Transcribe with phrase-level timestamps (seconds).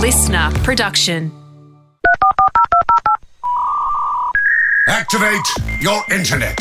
[0.00, 1.30] listener production.
[4.88, 5.46] Activate
[5.80, 6.56] your internet.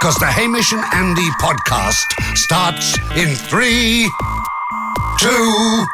[0.00, 4.10] Because the Hamish and Andy podcast starts in three,
[5.20, 5.84] two.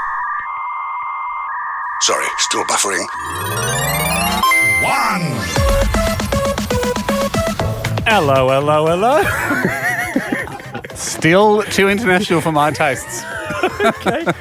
[2.00, 3.06] Sorry, still buffering.
[4.82, 5.22] One.
[8.06, 9.22] Hello, hello, hello.
[10.94, 13.22] Still too international for my tastes.
[13.84, 14.32] okay.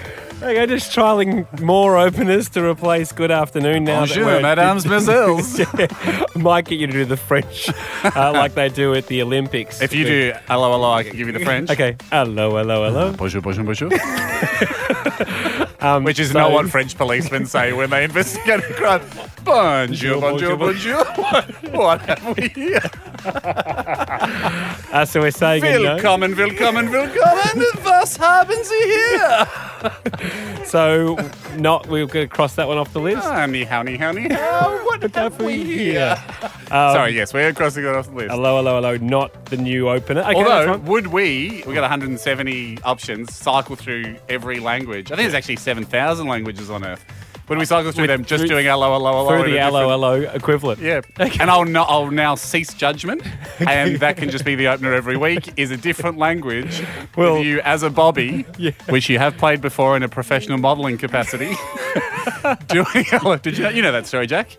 [0.43, 4.01] Okay, just trialing more openers to replace good afternoon now.
[4.01, 4.83] Bonjour, we're- mesdames.
[5.57, 5.87] Yeah,
[6.35, 7.69] I might get you to do the French
[8.03, 9.81] uh, like they do at the Olympics.
[9.81, 11.69] If you do hello, hello, I can give you the French.
[11.69, 11.95] Okay.
[12.11, 13.13] Hello, hello, hello.
[13.13, 13.89] Bonjour, bonjour, bonjour.
[15.83, 19.01] Um, Which is so- not what French policemen say when they investigate a crime.
[19.43, 21.03] Bonjour, bonjour, bonjour.
[21.17, 22.81] What, what have we here?
[24.93, 27.65] Uh, so we're saying Willkommen, willkommen, willkommen.
[27.83, 29.47] Was haben Sie here?
[30.65, 31.17] So
[31.57, 33.25] not we're going to cross that one off the list.
[33.25, 34.77] Ah, ni hao, ni hao, ni hao.
[34.85, 36.15] What have we here?
[36.71, 38.31] Um, Sorry, yes, we're crossing it off the list.
[38.31, 38.97] Hello, hello, hello.
[38.97, 40.21] Not the new opener.
[40.21, 45.11] Okay, Although, would we, we got 170 options, cycle through every language?
[45.11, 47.03] I think there's actually 7,000 languages on Earth.
[47.49, 49.27] Would we cycle through With- them just through- doing hello, hello, hello?
[49.43, 50.79] through the a hello, different- hello equivalent.
[50.81, 51.01] Yeah.
[51.41, 53.21] And I'll, no, I'll now cease judgment,
[53.59, 56.81] and that can just be the opener every week, is a different language
[57.17, 58.43] Well- with you as a Bobby,
[58.89, 61.55] which you have played before in a professional modelling capacity.
[62.67, 63.37] doing hello.
[63.37, 64.57] Did you know, you know that story, Jack?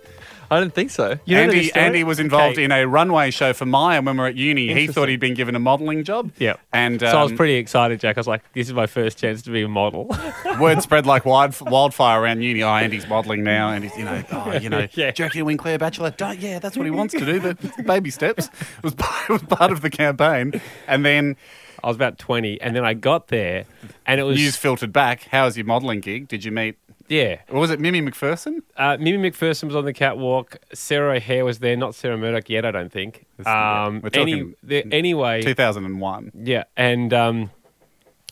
[0.55, 1.19] I didn't think so.
[1.25, 1.73] You know Andy, this?
[1.73, 2.65] Andy was involved Okay.
[2.65, 4.73] in a runway show for Myer when we were at uni.
[4.73, 6.33] He thought he'd been given a modelling job.
[6.39, 6.55] Yeah.
[6.73, 8.17] And so I was um, pretty excited, Jack.
[8.17, 10.09] I was like, this is my first chance to be a model.
[10.61, 12.63] word spread like wild, wildfire around uni.
[12.63, 15.11] Oh, Andy's modelling now, and he's you know, oh, you know, Yeah.
[15.11, 16.11] do you reckon win Claire Bachelor?
[16.11, 17.41] Don't, yeah, that's what he wants to do.
[17.41, 21.37] The baby steps it was part, it was part of the campaign, and then
[21.83, 23.67] I was about 20, and then I got there,
[24.07, 25.25] and it was news filtered back.
[25.25, 26.29] How was your modelling gig?
[26.29, 26.77] Did you meet?
[27.09, 27.41] Yeah.
[27.51, 28.63] Or was it Mimi Macpherson?
[28.77, 30.57] Uh, Mimi Macpherson was on the catwalk.
[30.73, 33.27] Sarah O'Hare was there, not Sarah Murdoch yet, I don't think.
[33.45, 36.33] Um, we're any, talking the, anyway, Two thousand and one.
[36.35, 37.51] yeah, and um,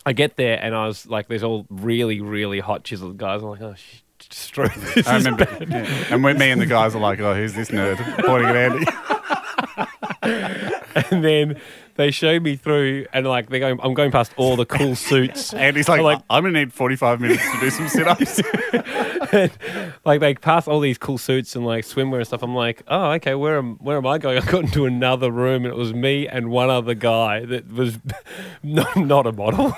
[0.07, 3.49] I get there, and I was like, "There's all really, really hot chiseled guys." I'm
[3.51, 6.05] like, "Oh, sh- screw this." I is remember, bad." yeah.
[6.11, 8.87] and when me and the guys are like, "Oh, who's this nerd?" Pointing at Andy.
[11.11, 11.61] and then
[11.97, 15.53] they show me through, and like they're going, I'm going past all the cool suits.
[15.53, 18.41] Andy's like, I'm like- "I'm gonna need forty-five minutes to do some sit-ups."
[20.05, 22.43] like they pass all these cool suits and like swimwear and stuff.
[22.43, 24.39] I'm like, oh, okay, where am where am I going?
[24.43, 27.99] I got into another room and it was me and one other guy that was
[28.63, 29.75] not, not a model.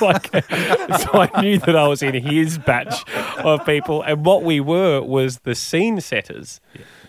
[0.00, 3.02] like, so I knew that I was in his batch
[3.38, 6.60] of people, and what we were was the scene setters.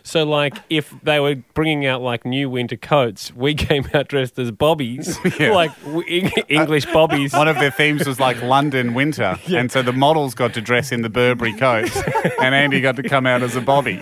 [0.03, 4.38] So, like, if they were bringing out like new winter coats, we came out dressed
[4.39, 5.51] as bobbies, Yeah.
[5.53, 7.34] like w- Eng- English bobbies.
[7.34, 10.91] One of their themes was like London winter, and so the models got to dress
[10.91, 11.95] in the Burberry coats,
[12.41, 14.00] and Andy got to come out as a Bobby.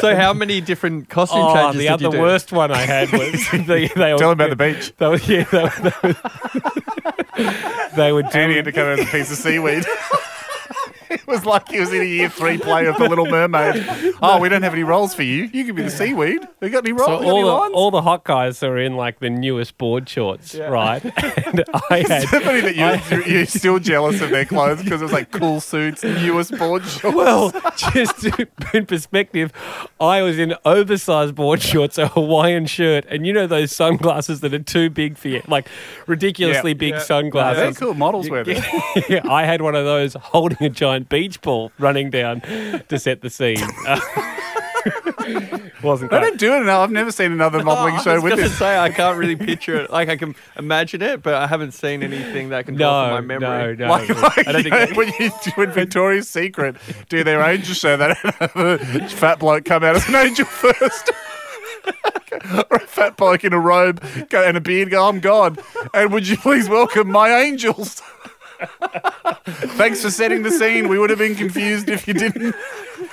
[0.00, 2.20] So how many different costume Oh, changes the did other you do?
[2.20, 4.92] worst one I had was they, they Tell were, him about the beach.
[4.98, 6.12] They were, yeah, they, were- they,
[7.42, 8.64] were- they were Andy had doing.
[8.64, 9.84] to come out as a piece of seaweed.
[11.20, 13.84] it was like he was in a year three play of The Little Mermaid.
[14.22, 15.44] Oh, we don't have any roles for you.
[15.52, 16.40] You can be the seaweed.
[16.60, 17.06] We got any roles?
[17.06, 17.74] So We got any all the, lines?
[17.74, 21.02] all the hot guys are in like the newest board shorts, right?
[21.52, 22.22] And I had.
[22.22, 25.60] It's funny that you're, you're still jealous of their clothes because it was like cool
[25.60, 27.16] suits, newest board shorts.
[27.16, 29.52] Well, just to- in perspective,
[30.00, 34.54] I was in oversized board shorts, a Hawaiian shirt, and you know those sunglasses that
[34.54, 35.68] are too big for you, like
[36.06, 36.74] ridiculously Yeah.
[36.74, 36.96] big Yeah.
[36.98, 37.78] they're sunglasses.
[37.78, 38.62] cool models wear them.
[39.08, 42.40] yeah, I had one of those holding a giant beach ball running down
[42.88, 43.58] to set the scene.
[43.86, 44.00] Uh,
[45.82, 46.28] wasn't They great.
[46.28, 46.80] don't do it enough.
[46.84, 48.58] I've never seen another modelling I show was with gonna this.
[48.58, 49.90] say I can't really picture it.
[49.90, 53.26] Like I can imagine it, but I haven't seen anything that can draw No, from
[53.26, 53.76] my memory.
[53.76, 53.90] no, no.
[53.92, 56.76] Like, like I don't you think know, when, you, when Victoria's Secret
[57.08, 60.46] do their angel show, they don't have a fat bloke come out as an angel
[60.46, 61.10] first.
[62.54, 65.60] or a fat bloke in a robe go, and a beard go, I'm God.
[65.94, 68.00] And would you please welcome my angels?
[69.76, 70.88] Thanks for setting the scene.
[70.88, 72.54] We would have been confused if you didn't.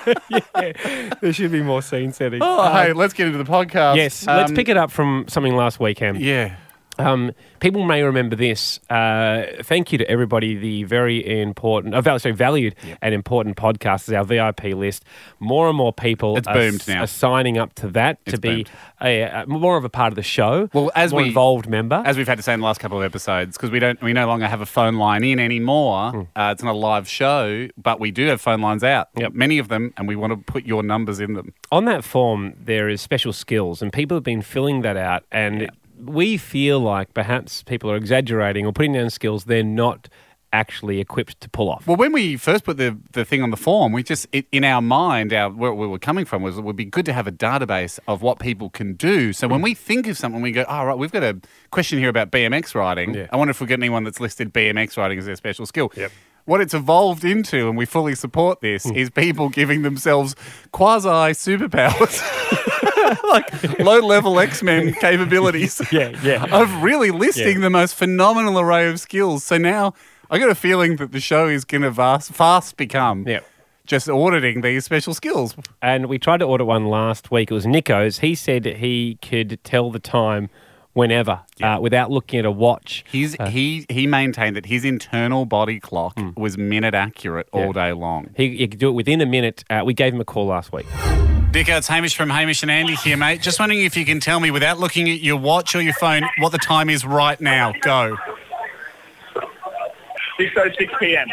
[0.29, 2.41] yeah, There should be more scene setting.
[2.43, 3.95] Oh, hey, let's get into the podcast.
[3.95, 6.19] Yes, let's Um, pick it up from something last weekend.
[6.21, 6.55] Yeah.
[6.99, 8.79] Um, people may remember this.
[8.89, 10.55] Uh, thank you to everybody.
[10.55, 15.03] The very important, uh, val- sorry, valued and important podcast is our VIP list.
[15.39, 17.03] More and more people It's are, boomed now.
[17.03, 18.65] are signing up to that to be
[19.01, 20.69] a, a, more of a part of the show.
[20.73, 22.01] Well, as more we- involved member.
[22.05, 24.13] As we've had to say in the last couple of episodes, because we don't, we
[24.13, 26.11] no longer have a phone line in anymore.
[26.11, 26.21] Hmm.
[26.35, 29.09] Uh, it's not a live show, but we do have phone lines out.
[29.17, 29.33] Yep.
[29.33, 31.53] Many of them, and we want to put your numbers in them.
[31.71, 35.23] on that form, there is special skills, and people have been filling that out.
[35.31, 35.69] And
[35.99, 40.07] we feel like perhaps people are exaggerating or putting down skills they're not
[40.51, 41.85] actually equipped to pull off.
[41.85, 44.63] Well, when we first put the, the thing on the form, we just, it, in
[44.63, 47.27] our mind, our, where we were coming from was it would be good to have
[47.27, 49.31] a database of what people can do.
[49.31, 52.09] So when we think of something, we go, oh, right, we've got a question here
[52.09, 53.13] about BMX riding.
[53.13, 53.27] Yeah.
[53.31, 55.91] I wonder if we get anyone that's listed BMX riding as their special skill.
[55.95, 56.11] Yep.
[56.45, 58.95] What it's evolved into, and we fully support this, Hmm.
[58.95, 60.35] is people giving themselves
[60.71, 62.23] quasi superpowers.
[63.29, 65.81] like low level X Men capabilities.
[65.91, 66.45] Yeah, yeah.
[66.51, 67.61] Of really listing Yeah.
[67.63, 69.43] the most phenomenal array of skills.
[69.43, 69.93] So now
[70.29, 73.39] I got a feeling that the show is going to vast, fast become Yeah.
[73.85, 75.55] just auditing these special skills.
[75.81, 77.49] And we tried to order one last week.
[77.51, 78.19] It was Nicko's.
[78.19, 80.49] He said he could tell the time
[80.99, 83.05] whenever uh, without looking at a watch.
[83.09, 87.67] His, he, he maintained that his internal body clock was minute accurate all.
[87.67, 87.71] Yeah.
[87.71, 88.29] day long.
[88.35, 89.63] He, he could do it within a minute.
[89.69, 90.85] Uh, we gave him a call last week.
[91.53, 93.41] Nicko, it's Hamish from Hamish and Andy here, mate.
[93.41, 96.23] Just wondering if you can tell me, without looking at your watch or your phone,
[96.39, 97.73] what the time is right now.
[97.81, 98.17] Go.
[100.39, 101.27] 6.06 p.m.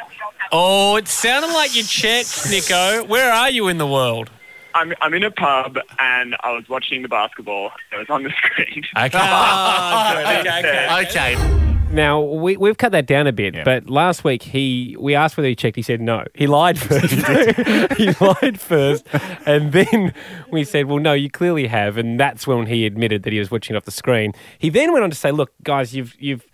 [0.53, 3.05] Oh, it sounded like you checked, Nicko.
[3.05, 4.31] Where are you in the world?
[4.77, 7.73] I'm, I'm in a pub and I was watching the basketball.
[7.93, 8.85] It was on the screen.
[8.97, 10.41] Ah, okay.
[10.41, 11.35] okay, okay.
[11.35, 11.63] okay.
[11.93, 13.63] Now we we've cut that down a bit, Yeah.
[13.65, 15.77] but last week he we asked whether he checked.
[15.77, 16.25] He said no.
[16.35, 17.15] He lied first.
[17.97, 19.07] he lied first,
[19.47, 20.13] and then
[20.51, 23.51] we said, "Well, no, you clearly have," and that's when he admitted that he was
[23.53, 24.33] watching it off the screen.
[24.59, 26.45] He then went on to say, "Look, guys, you've you've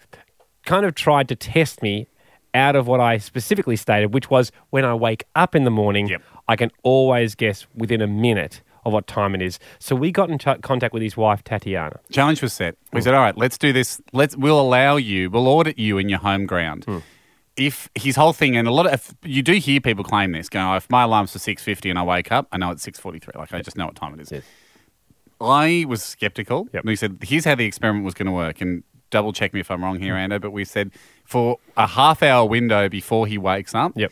[0.67, 2.07] kind of tried to test me
[2.55, 6.09] out of what I specifically stated, which was when I wake up in the morning,
[6.09, 6.23] Yep.
[6.53, 10.29] I can always guess within a minute." Of what time it is, so we got
[10.29, 12.01] in t- contact with his wife Tatiana.
[12.11, 12.77] Challenge was set.
[12.93, 13.05] We hmm.
[13.05, 14.03] said, all right, let's do this.
[14.13, 16.87] Let's we'll allow you, we'll audit you in your home ground.
[16.87, 16.99] Hmm.
[17.57, 20.49] If his whole thing, and a lot of if you do hear people claim this,
[20.49, 22.83] going, oh, if my alarm's for six fifty and I wake up, I know it's
[22.83, 23.35] six forty three.
[23.37, 24.33] Like I just know what time it is.
[24.33, 24.43] Yes.
[25.41, 26.69] I was skeptical.
[26.73, 26.85] Yep.
[26.85, 29.71] We said, here's how the experiment was going to work, and double check me if
[29.71, 30.33] I'm wrong here, hmm.
[30.33, 30.41] Ando.
[30.41, 30.91] But we said
[31.25, 34.11] for a half hour window before he wakes up, Yep.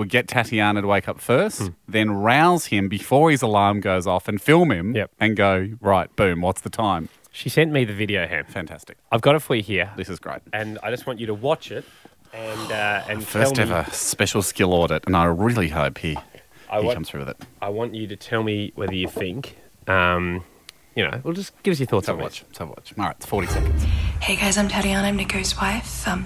[0.00, 4.28] We'd get Tatiana to wake up first, then rouse him before his alarm goes off
[4.28, 5.10] and film him, Yep.
[5.20, 7.10] and go right, boom, what's the time?
[7.32, 8.46] She sent me the video, Ham.
[8.46, 8.96] Fantastic.
[9.12, 9.90] I've got it for you here.
[9.96, 10.40] This is great.
[10.54, 11.84] and I just want you to watch it
[12.32, 16.16] and uh, and First tell me, ever special skill audit, and I really hope he,
[16.70, 17.36] I he want, comes through with it.
[17.60, 20.44] I want you to tell me whether you think, um,
[20.96, 22.56] you know, well, just give us your thoughts So on watch, watch.
[22.56, 22.94] so watch.
[22.98, 23.82] All right, it's 40 seconds.
[24.22, 25.08] Hey guys, I'm Tatiana.
[25.08, 26.08] I'm Nicko's wife.
[26.08, 26.24] Um,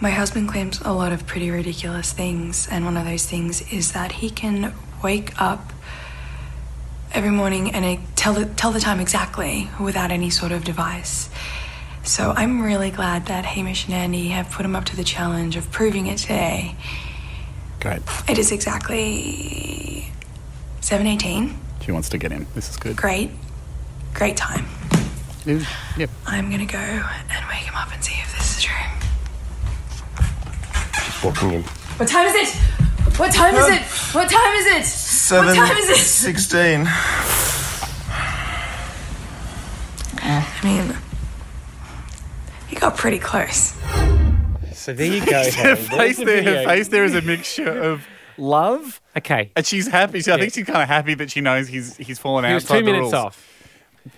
[0.00, 3.92] my husband claims a lot of pretty ridiculous things, and one of those things is
[3.92, 5.72] that he can wake up
[7.12, 11.30] every morning and tell the, tell the time exactly without any sort of device.
[12.02, 15.56] So I'm really glad that Hamish and Andy have put him up to the challenge
[15.56, 16.76] of proving it today.
[17.80, 18.02] Great.
[18.28, 20.12] It is exactly
[20.80, 21.56] 7:18.
[21.84, 22.46] She wants to get in.
[22.54, 22.96] This is good.
[22.96, 23.30] Great,
[24.14, 24.66] great time.
[25.44, 26.10] Yep.
[26.26, 28.74] I'm gonna go and wake him up and see if this is true.
[30.94, 31.62] Just walking in.
[31.62, 32.54] What time is it?
[33.18, 33.82] What time is it?
[34.14, 34.84] What time is it?
[34.84, 35.96] Seven What time is it?
[35.96, 36.86] sixteen.
[40.22, 40.96] Uh, I mean,
[42.68, 43.74] he got pretty close.
[44.72, 45.50] So there you go.
[45.50, 48.06] Her face there, her face there is a mixture of
[48.38, 49.50] love, Okay.
[49.56, 50.20] and she's happy.
[50.20, 52.64] She, I think she's kind of happy that she knows he's he's fallen He was
[52.64, 53.14] outside two the minutes rules.
[53.14, 53.52] off.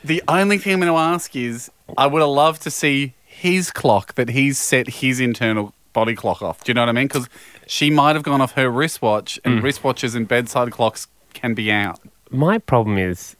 [0.05, 3.71] The only thing I'm going to ask is, I would have loved to see his
[3.71, 6.63] clock that he's set his internal body clock off.
[6.63, 7.09] Do you know what I mean?
[7.09, 7.29] Because
[7.67, 9.55] she might have gone off her wristwatch, Mm.
[9.55, 11.99] and wristwatches and bedside clocks can be out.
[12.31, 13.35] My problem is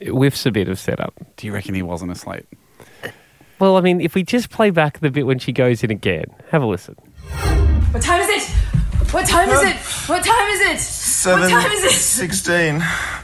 [0.00, 1.12] it whiffs a bit of setup.
[1.36, 2.46] Do you reckon he wasn't asleep?
[3.58, 6.24] Well, I mean, if we just play back the bit when she goes in again,
[6.50, 6.94] have a listen.
[7.92, 8.50] What time is it?
[9.12, 9.76] What time is it?
[10.08, 10.78] What time is it?
[10.80, 11.90] Seven What time is it?
[11.92, 12.82] sixteen.
[12.82, 13.22] I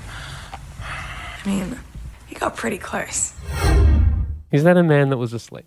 [1.47, 1.79] mean,
[2.27, 3.33] he got pretty close.
[4.53, 5.67] Is that a man that was asleep?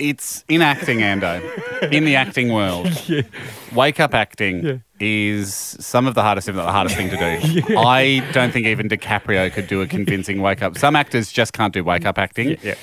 [0.00, 1.92] It's in acting, Ando.
[1.92, 2.88] in the acting world,
[3.74, 7.76] wake up acting is some of the hardest, if not the hardest thing to do.
[7.78, 10.76] I don't think even DiCaprio could do a convincing wake up.
[10.78, 12.56] Some actors just can't do wake up acting.
[12.62, 12.74] Yeah.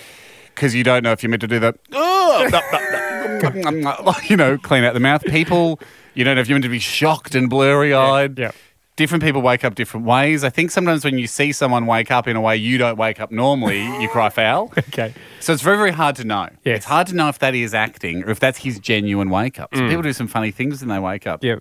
[0.46, 2.44] Because you don't know if you're meant to do the, oh,
[4.30, 5.24] you know, clean out the mouth.
[5.26, 5.80] People,
[6.16, 8.40] you don't know if you're meant to be shocked and blurry eyed.
[8.40, 8.52] Yeah.
[8.98, 10.44] Different people wake up different ways.
[10.44, 13.22] I think sometimes when you see someone wake up in a way you don't wake
[13.22, 14.74] up normally, you cry foul.
[14.76, 15.14] Okay.
[15.40, 16.50] So it's very, very hard to know.
[16.66, 16.78] Yes.
[16.78, 19.74] It's hard to know if that is acting or if that's his genuine wake up.
[19.76, 19.88] So mm.
[19.88, 21.44] people do some funny things when they wake up.
[21.44, 21.60] Yeah.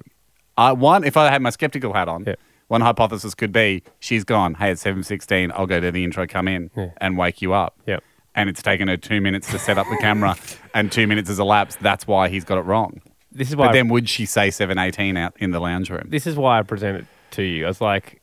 [0.57, 2.37] I one, if I had my skeptical hat on, Yeah.
[2.69, 4.55] one hypothesis could be she's gone.
[4.55, 5.53] Hey, it's seven sixteen.
[5.55, 6.93] I'll go to the intro, come in, Yeah.
[7.03, 7.79] and wake you up.
[7.87, 8.03] Yep.
[8.35, 10.37] And it's taken her two minutes to set up the camera,
[10.75, 11.81] and two minutes has elapsed.
[11.81, 13.03] That's why he's got it wrong.
[13.31, 13.67] This is why.
[13.67, 16.07] But then, would she say seven eighteen out in the lounge room?
[16.09, 17.65] this is why I present it to you.
[17.65, 18.21] I was like,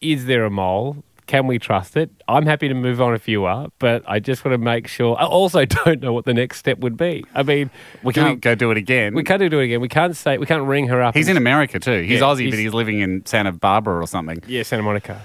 [0.00, 1.02] is there a mole?
[1.26, 2.08] Can we trust it?
[2.28, 5.16] I'm happy to move on if you are, but I just want to make sure.
[5.18, 7.24] I also don't know what the next step would be.
[7.34, 7.68] I mean,
[8.04, 9.12] We can't go do it again.
[9.14, 9.80] We can't do it again.
[9.80, 10.38] We can't say.
[10.38, 11.14] We can't ring her up.
[11.16, 12.02] He's in America too.
[12.02, 14.40] He's Yeah, Aussie, he's- but he's living in Santa Barbara or something.
[14.46, 15.20] Yeah, Santa Monica.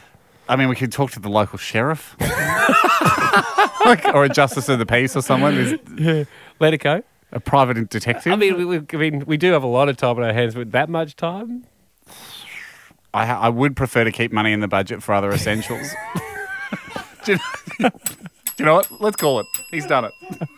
[0.49, 4.85] I mean, we could talk to the local sheriff, Like, or a justice of the
[4.85, 5.53] peace or someone.
[5.53, 6.27] Who's
[6.59, 7.03] Let it go.
[7.31, 8.33] a private detective.
[8.33, 10.33] I mean, we, we, I mean, we do have a lot of time on our
[10.33, 10.55] hands.
[10.55, 11.65] With that much time,
[13.13, 15.91] I, I would prefer to keep money in the budget for other essentials.
[17.25, 17.39] do, you,
[17.79, 17.89] do
[18.59, 19.01] you know what?
[19.01, 19.45] Let's call it.
[19.71, 20.49] He's done it.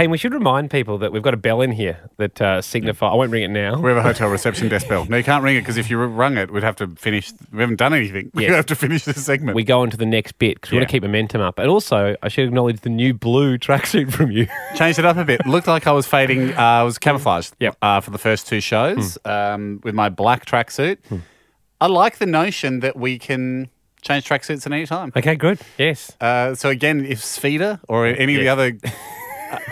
[0.00, 3.08] Hey, we should remind people that we've got a bell in here that uh, signify.
[3.10, 3.78] I won't ring it now.
[3.78, 5.04] We have a hotel reception desk bell.
[5.04, 7.32] No, you can't ring it because if you rung it, we'd have to finish.
[7.52, 8.30] We haven't done anything.
[8.40, 8.54] We Yes.
[8.54, 9.54] have to finish this segment.
[9.56, 11.58] we go on to the next bit because we want to keep momentum up.
[11.58, 14.46] And also, I should acknowledge the new blue tracksuit from you.
[14.74, 15.44] changed it up a bit.
[15.46, 16.54] Looked like I was fading.
[16.54, 17.54] Uh, I was camouflaged.
[17.60, 17.76] Yep.
[17.82, 20.96] Uh, for the first two shows um, with my black tracksuit.
[21.78, 23.68] I like the notion that we can
[24.00, 25.12] change tracksuits at any time.
[25.14, 25.60] okay, good.
[25.76, 26.16] Yes.
[26.22, 28.72] Uh, so again, if Sfida or any of the other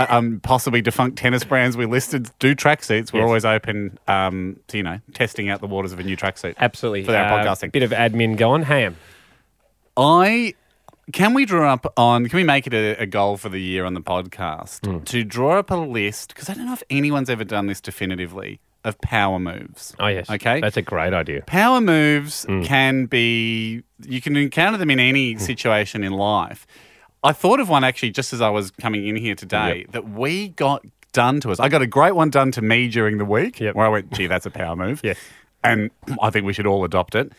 [0.09, 3.27] um, possibly defunct tennis brands we listed do track tracksuits, we're Yes.
[3.27, 6.55] always open um, to you know testing out the waters of a new track tracksuit.
[6.59, 7.05] Absolutely.
[7.05, 7.73] For our Uh, podcasting.
[7.73, 8.63] Bit of admin going.
[8.63, 8.97] Ham.
[9.97, 10.55] I
[11.13, 13.85] can we draw up on can we make it a, a goal for the year
[13.85, 15.03] on the podcast Hmm.
[15.05, 18.61] to draw up a list because I don't know if anyone's ever done this definitively
[18.85, 19.95] of power moves.
[19.99, 20.31] Oh, yes.
[20.31, 20.61] Okay.
[20.61, 21.43] That's a great idea.
[21.47, 22.63] Power moves Hmm.
[22.63, 26.65] can be, you can encounter them in any situation in life.
[27.25, 30.49] I thought of one actually just as I was coming in here today that we
[30.51, 31.59] got done to us.
[31.59, 33.75] I got a great one done to me during the week Yep.
[33.75, 35.01] where I went, gee, that's a power move.
[35.03, 35.19] Yes.
[35.65, 35.91] And
[36.23, 37.33] I think we should all adopt it.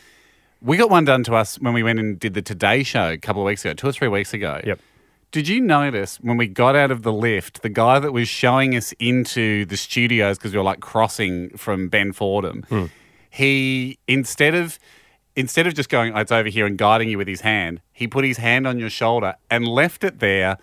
[0.62, 3.18] We got one done to us when we went and did the Today Show a
[3.18, 4.60] couple of weeks ago, two or three weeks ago.
[4.66, 4.80] Yep.
[5.32, 8.76] Did you notice when we got out of the lift, the guy that was showing
[8.76, 12.86] us into the studios because we were like crossing from Ben Fordham, Hmm.
[13.30, 14.80] he instead of
[15.40, 18.08] instead of just going, "Oh, it's over here and guiding you with his hand, he
[18.08, 20.58] put his hand on your shoulder and left it there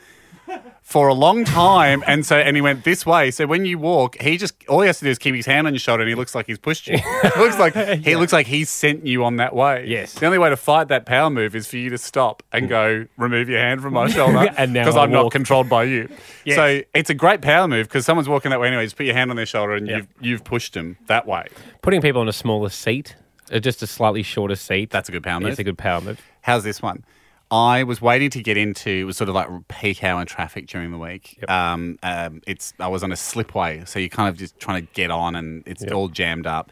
[0.83, 2.05] for a long time.
[2.07, 3.33] And so, and he went this way.
[3.33, 5.67] So when you walk, he just all he has to do is keep his hand
[5.67, 6.99] on your shoulder, and he looks like he's pushed you.
[7.25, 9.85] It looks like he looks like he's sent you on that way.
[9.89, 10.15] Yes.
[10.15, 13.07] The only way to fight that power move is for you to stop and go,
[13.17, 15.33] remove your hand from my shoulder, And now because I I'm not walk.
[15.33, 16.09] controlled by you.
[16.45, 16.57] Yes.
[16.57, 18.85] So it's a great power move because someone's walking that way anyway.
[18.85, 19.97] Just put your hand on their shoulder, and Yeah.
[19.97, 21.47] you've you've pushed them that way.
[21.83, 23.17] Putting people on a smaller seat,
[23.53, 24.91] uh, just a slightly shorter seat.
[24.91, 25.51] That's a good power move.
[25.51, 26.21] It's a good power move.
[26.43, 27.05] How's this one?
[27.51, 30.91] I was waiting to get into it was sort of like peak hour traffic during
[30.91, 31.39] the week.
[31.41, 31.51] Yep.
[31.51, 34.93] Um, um, it's I was on a slipway, so you're kind of just trying to
[34.95, 36.71] get on, and it's all jammed up.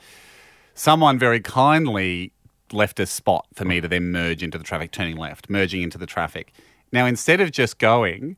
[0.75, 2.33] Someone very kindly
[2.73, 5.97] left a spot for me to then merge into the traffic, turning left, merging into
[5.99, 6.52] the traffic.
[6.90, 8.37] Now instead of just going,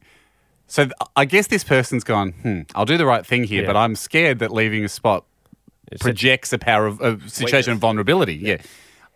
[0.66, 2.32] so th- I guess this person's gone.
[2.42, 3.66] Hmm, I'll do the right thing here, Yeah.
[3.68, 5.24] but I'm scared that leaving a spot
[6.00, 7.68] projects a power of a situation Weakness.
[7.68, 8.34] of vulnerability.
[8.36, 8.58] Yeah.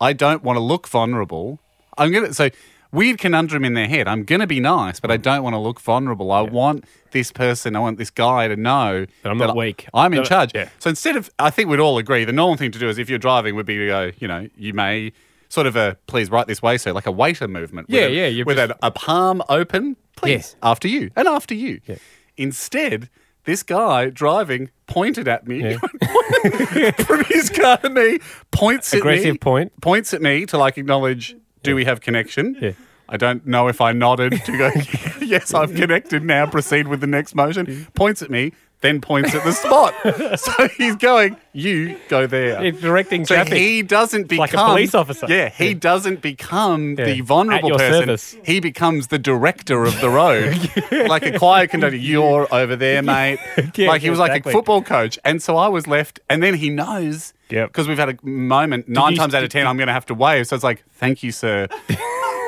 [0.00, 1.60] I don't want to look vulnerable.
[1.98, 2.48] I'm gonna so
[2.92, 4.08] weird conundrum in their head.
[4.08, 6.32] I'm gonna be nice, but I don't want to look vulnerable.
[6.32, 9.86] I want this person, I want this guy to know That I'm not weak.
[9.92, 10.50] I'm in That- uh, charge.
[10.54, 10.68] yeah.
[10.78, 13.10] So instead of I think we'd all agree the normal thing to do is if
[13.10, 15.12] you're driving would be to go, you know, you may
[15.48, 17.88] sort of a please right this way, so like a waiter movement.
[17.88, 20.56] with Yeah, a- yeah, With just- a, a palm open, please.
[20.62, 20.70] Yeah.
[20.70, 21.10] After you.
[21.16, 21.80] And after you.
[21.86, 21.96] Yeah.
[22.36, 23.10] Instead,
[23.44, 25.76] this guy driving pointed at me
[26.98, 28.18] from his car to me,
[28.50, 29.00] points at me.
[29.00, 29.80] Aggressive point.
[29.80, 32.56] Points at me to like acknowledge, do we have connection?
[32.60, 32.72] Yeah.
[33.08, 34.70] I don't know if I nodded to go,
[35.20, 37.66] yes, I've connected now, proceed with the next motion.
[37.66, 37.94] Mm.
[37.94, 39.94] Points at me, then points at the spot.
[40.38, 42.64] so he's going, you go there.
[42.64, 43.52] It's directing So traffic.
[43.58, 45.26] he doesn't become like a police officer.
[45.28, 45.74] Yeah, he Yeah.
[45.78, 47.04] doesn't become Yeah.
[47.04, 47.92] the vulnerable person.
[48.00, 48.36] service.
[48.44, 50.56] He becomes the director of the road,
[51.08, 51.96] like a choir conductor.
[51.96, 53.38] You're over there, mate.
[53.76, 56.18] Yeah, like he was like a football coach, and so I was left.
[56.30, 57.68] And then he knows Yep.
[57.68, 58.88] because we've had a moment.
[58.88, 60.46] Nine you- times out of ten, I'm going to have to wave.
[60.46, 61.66] So it's like, thank you, sir,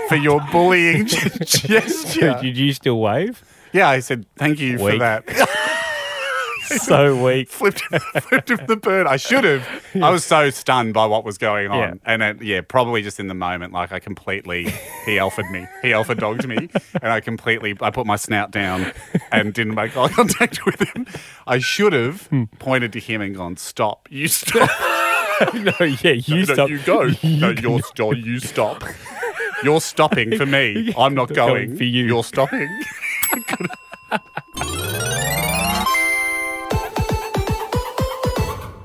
[0.08, 2.38] for your bullying gesture.
[2.40, 3.42] Did you still wave?
[3.72, 5.24] Yeah, I said thank you for that.
[6.83, 7.49] so weak.
[7.49, 9.07] flipped, flipped him the bird.
[9.07, 9.67] I should have.
[9.95, 11.95] I was so stunned by what was going on, Yeah.
[12.05, 14.71] and it, yeah, probably just in the moment, like I completely
[15.05, 16.69] he alphaed me, he alpha dogged me,
[17.02, 18.93] and I completely I put my snout down
[19.31, 21.07] and didn't make eye contact with him.
[21.47, 22.45] I should have Hmm.
[22.59, 24.09] pointed to him and gone, "Stop!
[24.11, 24.71] You stop!
[25.55, 26.69] no, yeah, you no, stop.
[26.71, 27.11] you go!
[27.23, 28.85] no, you're st- you stop!
[29.62, 30.93] You're stopping for me.
[30.99, 32.05] I'm not Going going for you.
[32.07, 32.69] You're stopping."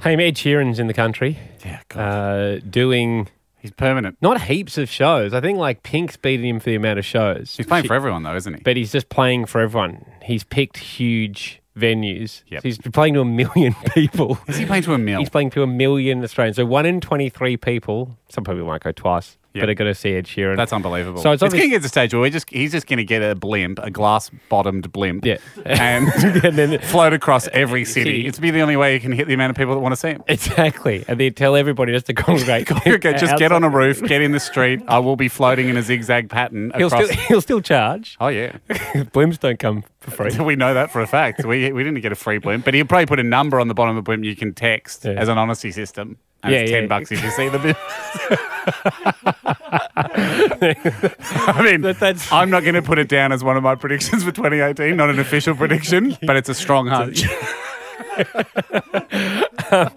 [0.08, 3.28] Hey, Ed Sheeran's in the country Yeah, God, uh, doing
[3.60, 4.16] he's permanent.
[4.22, 5.34] not heaps of shows.
[5.34, 7.58] I think like Pink's beating him for the amount of shows.
[7.58, 8.62] He's playing She- for everyone, though, isn't he?
[8.62, 10.06] But he's just playing for everyone.
[10.24, 12.44] He's picked huge venues.
[12.48, 12.64] Yep.
[12.64, 14.40] He's playing to a million people.
[14.48, 15.20] Is he playing to a mill?
[15.20, 16.56] He's playing to a million Australians.
[16.56, 19.64] So one in 23 people, some people might go twice, Yep.
[19.64, 20.56] but are got to see Ed Sheeran.
[20.58, 21.22] That's unbelievable.
[21.22, 23.04] So it's going to get to the stage where we just he's just going to
[23.04, 25.38] get a blimp, a glass bottomed blimp, Yeah.
[25.66, 26.08] and,
[26.46, 28.26] And then- float across every city.
[28.28, 29.98] It's be the only way you can hit the amount of people that want to
[29.98, 30.24] see him.
[30.28, 31.04] Exactly.
[31.08, 32.68] And they tell everybody just to congregate.
[32.88, 34.82] Okay, just get on a roof, get in the street.
[34.88, 38.18] I will be floating in a zigzag pattern He'll still, he'll still charge.
[38.20, 40.40] oh yeah, Blimps don't come for free.
[40.40, 41.46] we know that for a fact.
[41.46, 43.74] We we didn't get a free blimp, but he'll probably put a number on the
[43.74, 45.12] bottom of the blimp you can text Yeah.
[45.12, 46.18] as an honesty system.
[46.48, 47.76] And Yeah, it's ten bucks if you see the bill.
[51.48, 54.24] I mean, That- I'm not going to put it down as one of my predictions
[54.24, 57.24] for 2018, not an official prediction, but it's a strong hunch.
[59.70, 59.90] Um,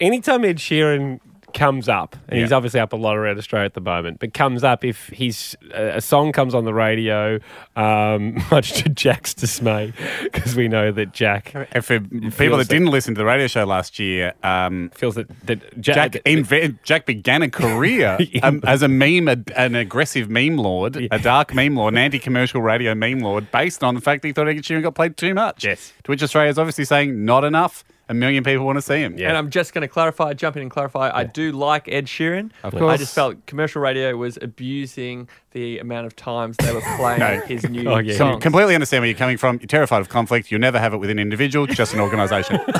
[0.00, 1.20] anytime Ed Sheeran
[1.52, 4.64] comes up, and he's obviously up a lot around Australia at the moment, but comes
[4.64, 7.38] up if he's a song comes on the radio,
[7.76, 9.92] um, much to Jack's dismay,
[10.32, 13.46] because we know that Jack And for people feels that didn't listen to the radio
[13.46, 18.60] show last year, um, feels that that Jack, Jack inve- Jack began a career um,
[18.64, 22.94] as a meme, a, an aggressive meme lord, a dark meme lord, an anti-commercial radio
[22.94, 25.64] meme lord, based on the fact that he thought Ed Sheeran got played too much.
[25.64, 25.92] Yes.
[26.04, 27.84] To which Australia is obviously saying not enough.
[28.12, 29.16] A million people want to see him.
[29.16, 29.28] Yeah.
[29.28, 31.10] And I'm just going to clarify, jump in and clarify.
[31.14, 32.50] I do like Ed Sheeran.
[32.62, 32.92] Of course.
[32.92, 37.40] I just felt commercial radio was abusing the amount of times they were playing No.
[37.40, 38.18] his new Oh, yeah.
[38.18, 38.42] Com- songs.
[38.42, 39.56] completely understand where you're coming from.
[39.60, 40.50] You're terrified of conflict.
[40.50, 42.60] You'll never have it with an individual, just an organisation.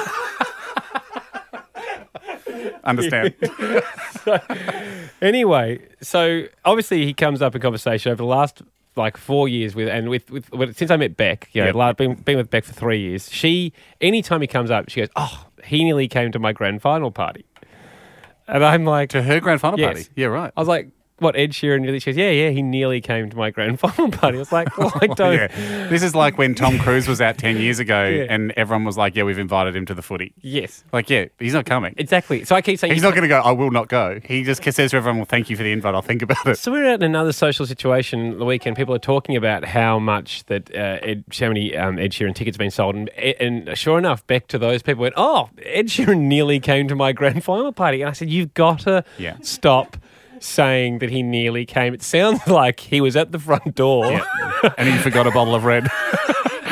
[2.84, 3.34] understand.
[5.20, 8.60] Anyway, so obviously he comes up in conversation over the last
[8.96, 11.74] like four years with and with, with, with since I met Beck, you know, Yep.
[11.74, 13.30] like, been, been with Beck for three years.
[13.30, 17.10] She anytime he comes up, she goes, "Oh, he nearly came to my grand final
[17.10, 17.44] party,"
[18.48, 19.86] and I'm like, To her grand final Yes.
[19.94, 20.08] party.
[20.16, 20.52] Yeah, right.
[20.56, 20.88] I was like,
[21.22, 24.10] "What Ed Sheeran nearly?" She goes, "Yeah, yeah, he nearly came to my grand final
[24.10, 25.88] party." I was like, "Well, I don't." Yeah.
[25.88, 28.26] This is like when Tom Cruise was out 10 years ago Yeah.
[28.28, 30.32] and everyone was like, yeah, we've invited him to the footy.
[30.40, 31.94] Yes, Like, yeah, he's not coming.
[31.96, 32.44] exactly.
[32.44, 34.20] So I keep saying He's not going to go, I will not go.
[34.24, 35.94] He just says to everyone, well, thank you for the invite.
[35.94, 36.58] I'll think about it.
[36.58, 38.76] So we're at another social situation the weekend.
[38.76, 42.56] People are talking about how much that uh, Ed, how many um, Ed Sheeran tickets
[42.56, 46.20] have been sold, and, and sure enough, back to those people went, "Oh, Ed Sheeran
[46.22, 49.36] nearly came to my grand final party," and I said, "You've got to Yeah.
[49.42, 49.96] stop."
[50.42, 51.94] Saying that he nearly came.
[51.94, 54.20] It sounds like he was at the front door,
[54.76, 55.88] and he forgot a bottle of red.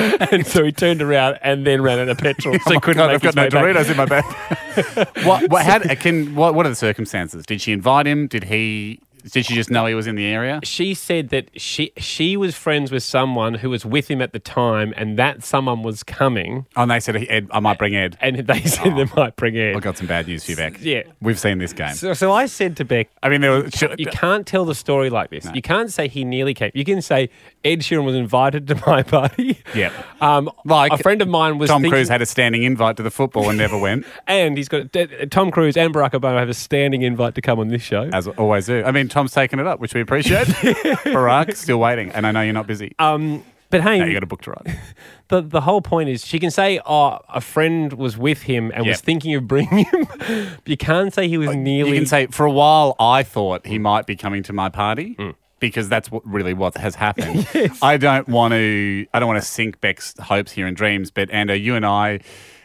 [0.33, 2.57] and so he turned around and then ran out of petrol.
[2.67, 3.87] Oh so Oh couldn't God, make I've got his no way back.
[3.87, 5.27] Doritos in my bag.
[5.27, 7.45] what, what, how, can, what, what are the circumstances?
[7.47, 8.27] Did she invite him?
[8.27, 9.01] Did he?
[9.21, 10.61] Did she just know he was in the area?
[10.63, 14.39] She said that she she was friends with someone who was with him at the
[14.39, 18.17] time, and that someone was coming, Oh, and they said, Ed, I might bring Ed.
[18.21, 19.13] and they said they oh.
[19.17, 19.77] might bring Ed.
[19.77, 20.79] I've got some bad news for you, Beck.
[20.81, 21.03] Yeah.
[21.21, 21.95] We've seen this game.
[21.95, 23.83] So, so I said to Beck, I mean, there was.
[23.99, 25.47] you can't tell the story like this.
[25.55, 26.71] You can't say he nearly came.
[26.75, 27.31] You can say
[27.65, 29.59] Ed Sheeran was invited to my party.
[29.75, 29.93] Yep.
[30.23, 33.03] Um, Like a friend of mine was Tom thinking- Cruise had a standing invite to
[33.03, 36.49] the football and never went, and he's got uh, Tom Cruise and Barack Obama have
[36.49, 38.09] a standing invite to come on this show.
[38.13, 38.83] as always do.
[38.85, 40.47] I mean, Tom's taken it up, which we appreciate.
[41.05, 42.11] Barack, still waiting.
[42.11, 42.95] And I know you're not busy.
[42.99, 44.77] Um, but hey, no, you got a book to write.
[45.29, 48.85] the the whole point is she can say, "Oh, a friend was with him and
[48.85, 51.91] was thinking of bringing him." but you can't say he was nearly.
[51.93, 55.17] You can say, for a while, I thought he might be coming to my party.
[55.61, 57.47] Because that's what really what has happened.
[57.83, 59.07] I don't want to.
[59.15, 61.11] I don't want to sink Beck's hopes here and dreams.
[61.11, 62.21] But Ando, you and I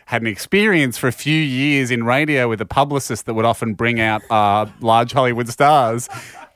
[0.06, 3.74] had an experience for a few years in radio with a publicist that would often
[3.74, 6.08] bring out uh, large Hollywood stars.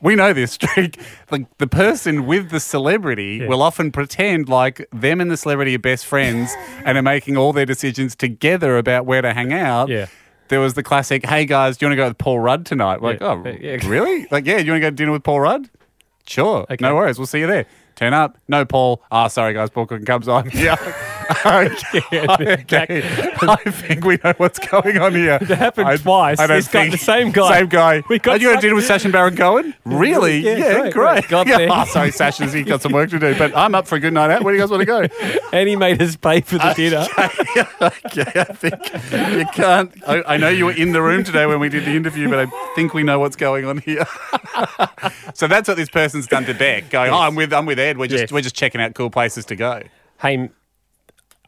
[0.02, 0.98] We know this trick.
[1.30, 5.80] Like the person with the celebrity will often pretend like them and the celebrity are
[5.80, 6.54] best friends
[6.86, 10.06] and are making all their decisions together about where to hang out Yeah.
[10.48, 13.02] there was the classic, "Hey guys, do you want to go with Paul Rudd tonight?"
[13.02, 13.42] We're like, Yeah.
[13.46, 13.88] oh, yeah.
[13.90, 14.28] really?
[14.32, 15.70] Like, yeah, do you want to go to dinner with Paul Rudd?
[16.30, 16.78] Sure, Okay.
[16.86, 17.18] no worries.
[17.18, 17.66] We'll see you there.
[17.96, 18.38] Turn up.
[18.48, 19.02] No, Paul.
[19.12, 19.88] Ah, sorry guys, Paul
[20.28, 20.50] on.
[20.54, 20.76] Yeah.
[21.46, 22.28] okay.
[22.62, 23.02] okay.
[23.42, 25.38] I think we know what's going on here.
[25.42, 26.40] It happened twice.
[26.40, 27.60] I This guy- the same guy.
[27.60, 28.04] Same guy.
[28.10, 29.74] We got Are you going to dinner with Sacha Baron Cohen?
[29.86, 30.40] Really?
[30.40, 30.94] Yeah, Yeah, great, great.
[30.94, 31.28] great.
[31.30, 31.58] Got Yeah.
[31.60, 31.70] there.
[31.72, 34.14] Oh, sorry, Sash, he's got some work to do, but I'm up for a good
[34.14, 34.44] night out.
[34.44, 35.40] Where do you guys want to go?
[35.54, 37.06] and he made us pay for the uh, dinner.
[37.82, 39.92] okay, I think you can't.
[40.08, 42.40] I, I know you were in the room today when we did the interview, but
[42.48, 44.06] I think we know what's going on here.
[45.34, 47.98] so that's what this person's done to Beck, going, "Oh, I'm with, I'm with Ed.
[47.98, 48.32] We're just, Yes.
[48.32, 49.82] we're just checking out cool places to go."
[50.22, 50.50] Hey,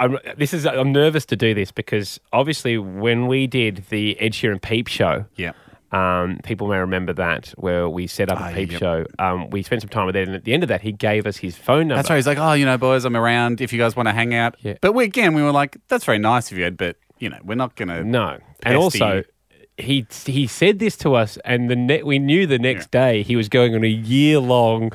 [0.02, 4.34] I'm, this is I'm nervous to do this because obviously when we did the Ed
[4.34, 5.54] Sheeran Peep Show, Yeah.
[5.92, 8.80] um, people may remember that where we set up a Ah, Peep yep.
[8.80, 9.06] Show.
[9.20, 11.26] Um, we spent some time with Ed, and at the end of that, he gave
[11.28, 11.96] us his phone number.
[11.96, 12.16] That's right.
[12.18, 13.62] He's like, "Oh, you know, boys, I'm around.
[13.62, 14.76] If you guys want to hang out." Yeah.
[14.82, 17.38] But we again, we were like, "That's very nice of you, Ed, but you know,
[17.44, 18.66] we're not gonna." No, Pesty.
[18.66, 19.24] and also.
[19.78, 23.36] He he said this to us, and the ne- we knew the next day he
[23.36, 24.92] was going on a year long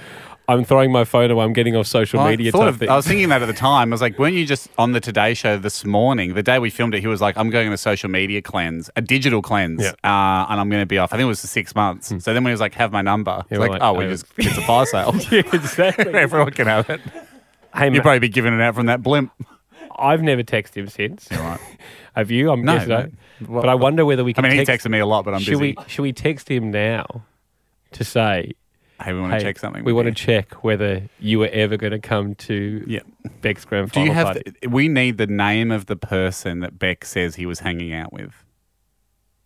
[0.49, 1.45] I'm throwing my phone away.
[1.45, 3.91] I'm getting off social I media type of- I was thinking that at the time.
[3.91, 6.35] I was like, weren't you just on the Today Show this morning?
[6.35, 8.89] The day we filmed it, he was like, I'm going on a social media cleanse,
[8.95, 9.91] a digital cleanse, Yeah.
[10.05, 11.13] uh, and I'm going to be off.
[11.13, 12.09] I think it was for six months.
[12.09, 14.05] So then when he was like, have my number, it's we're like, like, oh, we
[14.05, 14.11] oh.
[14.11, 15.13] just, it's a fire sale.
[15.33, 16.07] yeah, exactly.
[16.15, 17.01] Everyone can have it.
[17.75, 19.33] hey, You'd probably be giving it out from that blimp.
[19.99, 21.27] I've never texted him since.
[21.33, 21.59] right.
[22.15, 22.51] Have you?
[22.51, 23.03] I'm No, guessing no.
[23.41, 23.61] no.
[23.63, 24.45] But I wonder whether we can.
[24.45, 25.75] I mean, he text, texted me a lot, but I'm should busy.
[25.77, 25.85] we?
[25.87, 27.23] Should we text him now
[27.93, 28.53] to say?
[29.03, 29.85] Hey, we want hey, to check something.
[29.85, 33.01] We want to check whether you were ever going to come to Yeah.
[33.41, 34.27] Beck's grand Do you have?
[34.27, 34.43] party.
[34.63, 38.13] The, we need the name of the person that Beck says he was hanging out
[38.13, 38.33] with.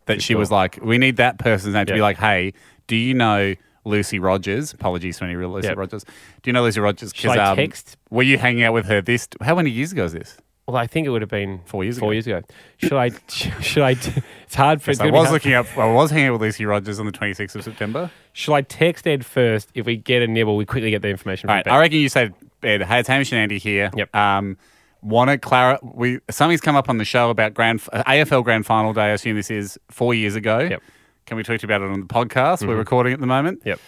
[0.06, 0.38] That she Sure.
[0.40, 2.52] was like, we need that person's name to be like, hey,
[2.86, 4.72] do you know Lucy Rogers?
[4.72, 5.76] Apologies to any real Lucy Yep.
[5.76, 6.04] Rogers.
[6.04, 7.12] Do you know Lucy Rogers?
[7.14, 7.96] Should I um, text?
[8.10, 9.28] Were you hanging out with her this?
[9.40, 10.36] How many years ago is this?
[10.72, 12.12] Well, I think it would have been Four years Four ago.
[12.12, 12.42] years ago.
[12.78, 13.10] Should I?
[13.60, 13.90] Should I?
[13.90, 14.90] It's hard for.
[14.90, 15.66] it's I was looking up.
[15.76, 18.10] I was hanging out with Lucy Rogers on the 26th of September.
[18.32, 19.70] Should I text Ed first?
[19.74, 21.48] If we get a nibble, we quickly get the information.
[21.48, 21.66] Right.
[21.66, 23.90] I reckon you said, Ed, hey, it's Hamish and Andy here.
[23.96, 24.14] Yep.
[24.14, 24.56] Um,
[25.02, 25.78] Want to Clara?
[25.82, 29.02] We something's come up on the show about grand uh, AFL Grand Final Day.
[29.02, 30.58] I assume this is four years ago.
[30.58, 30.70] Yep.
[30.80, 30.90] Mm-hmm.
[31.26, 32.66] Can we talk to you about it on the podcast?
[32.66, 33.62] We're recording at the moment.
[33.64, 33.80] Yep.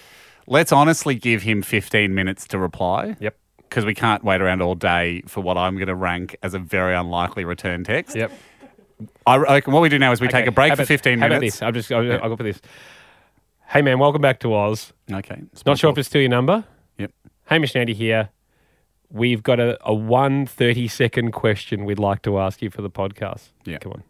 [0.46, 3.16] Let's honestly give him 15 minutes to reply.
[3.20, 3.36] Yep.
[3.72, 6.58] Because we can't wait around all day for what I'm going to rank as a
[6.58, 8.14] very unlikely return text.
[8.14, 8.30] Yep.
[9.26, 11.18] I reckon what we do now is we take a break how for about- 15
[11.18, 11.56] how minutes.
[11.56, 11.88] About this?
[11.90, 12.60] I'll just I'll, I'll go for this.
[13.68, 14.92] Hey man, welcome back to Oz.
[15.10, 15.40] Okay.
[15.64, 16.64] Not sure if it's still your number.
[16.98, 17.12] Yep.
[17.46, 18.28] Hamish and Andy here.
[19.08, 22.90] We've got a, a one 30 second question we'd like to ask you for the
[22.90, 23.52] podcast.
[23.64, 23.78] Yeah.
[23.78, 24.02] Come on.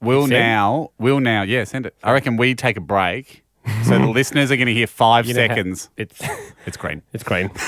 [0.00, 0.30] We'll Send?
[0.40, 1.94] now, we'll now, yeah, send it.
[2.02, 3.44] I reckon we take a break.
[3.84, 5.90] So the listeners are going to hear five You know how- seconds.
[5.98, 6.18] It's
[6.64, 7.02] It's green.
[7.12, 7.50] it's green.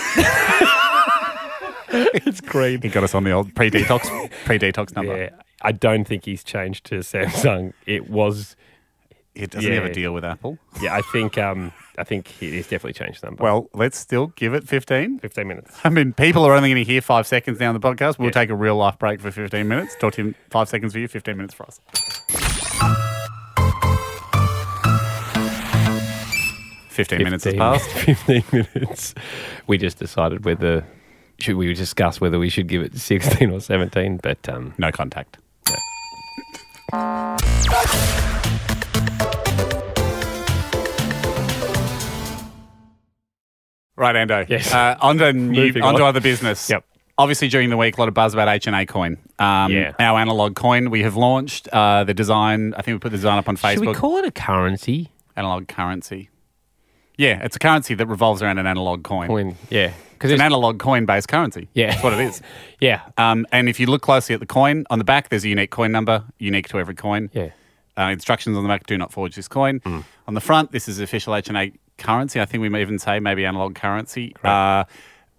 [2.14, 2.82] it's great.
[2.82, 5.16] He got us on the old pre-detox, pre-detox number.
[5.16, 5.30] Yeah.
[5.62, 7.72] I don't think he's changed to Samsung.
[7.86, 8.54] It was
[9.34, 10.58] It doesn't have a deal with Apple.
[10.80, 13.42] yeah, I think um I think he's definitely changed the number.
[13.42, 15.18] Well, let's still give it 15.
[15.18, 15.76] 15 minutes.
[15.82, 18.18] I mean, people are only going to hear five seconds now on the podcast.
[18.20, 18.32] We'll Yeah.
[18.32, 19.96] take a real life break for 15 minutes.
[19.98, 21.80] Talk to him five seconds for you, 15 minutes for us.
[26.90, 27.88] 15 minutes has passed.
[27.90, 29.14] 15 minutes.
[29.66, 30.84] We just decided whether
[31.38, 35.38] should we discuss whether we should give it 16 or 17, but um No contact.
[43.96, 44.48] Right, Ando.
[44.48, 44.72] Yes.
[44.72, 46.70] Uh, on to new, Moving on to other business.
[46.70, 46.84] Yep.
[47.16, 49.18] Obviously, during the week, a lot of buzz about H and A Coin.
[49.40, 49.92] Um, Yeah.
[49.98, 50.90] Our analog coin.
[50.90, 52.74] We have launched uh, the design.
[52.74, 53.74] I think we put the design up on Facebook.
[53.74, 55.10] should we call it a currency?
[55.36, 56.30] analog currency.
[57.18, 59.26] Yeah, it's a currency that revolves around an analog coin.
[59.28, 59.56] Coin.
[59.68, 59.92] Yeah.
[60.18, 61.68] Cuz It's an analog coin-based currency.
[61.74, 61.90] Yeah.
[61.90, 62.40] that's what it is.
[62.80, 63.02] yeah.
[63.18, 65.70] Um, and if you look closely at the coin on the back, there's a unique
[65.70, 67.28] coin number, unique to every coin.
[67.32, 67.50] Yeah.
[67.98, 69.80] Uh, instructions on the back: Do not forge this coin.
[69.84, 70.00] Hmm.
[70.28, 72.40] On the front, this is official H and A currency.
[72.40, 74.34] I think we may even say maybe analog currency.
[74.44, 74.84] Uh,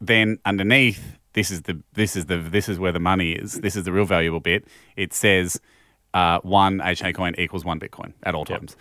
[0.01, 3.53] then underneath, this is the this is the this is where the money is.
[3.61, 4.65] This is the real valuable bit.
[4.97, 5.59] It says
[6.13, 8.75] uh, one H and A coin equals one Bitcoin at all times.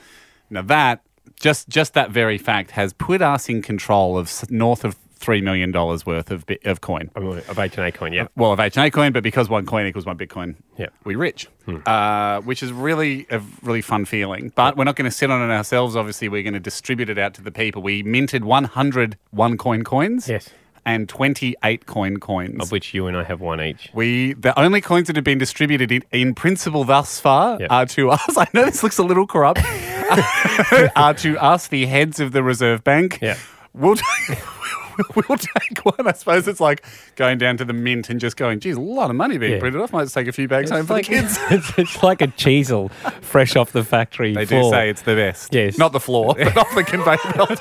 [0.51, 1.03] Now that
[1.41, 5.73] just just that very fact has put us in control of north of three million
[5.73, 8.29] dollars worth of of coin of H and A coin, yeah.
[8.37, 10.87] Well, of H and A coin, but because one coin equals one Bitcoin, Yeah.
[11.05, 11.49] we rich,
[11.87, 14.53] uh, which is really a really fun feeling.
[14.55, 15.97] But we're not going to sit on it ourselves.
[15.97, 17.83] Obviously, we're going to distribute it out to the people.
[17.83, 20.51] We minted 100 one coin coins, Yes.
[20.87, 22.61] and 28 coin coins.
[22.63, 23.91] Of which you and I have one each.
[23.93, 27.73] we the only coins that have been distributed in, in principle thus far Yep.
[27.73, 28.37] are to us.
[28.39, 29.61] I know this looks a little corrupt.
[30.97, 33.19] are to us, the heads of the Reserve Bank.
[33.21, 33.37] Yeah.
[33.75, 33.97] We'll
[35.29, 36.07] we'll take one.
[36.07, 36.85] I suppose it's like
[37.17, 39.59] going down to the mint and just going, geez, a lot of money being Yeah.
[39.61, 39.93] printed off.
[39.93, 41.39] Might just take a few bags home It's for like, the kids.
[41.51, 42.91] it's, it's like a cheesel
[43.23, 44.63] fresh off the factory They floor.
[44.65, 45.53] do say it's the best.
[45.55, 45.79] Yes.
[45.79, 47.61] Not the floor, but off the conveyor belt.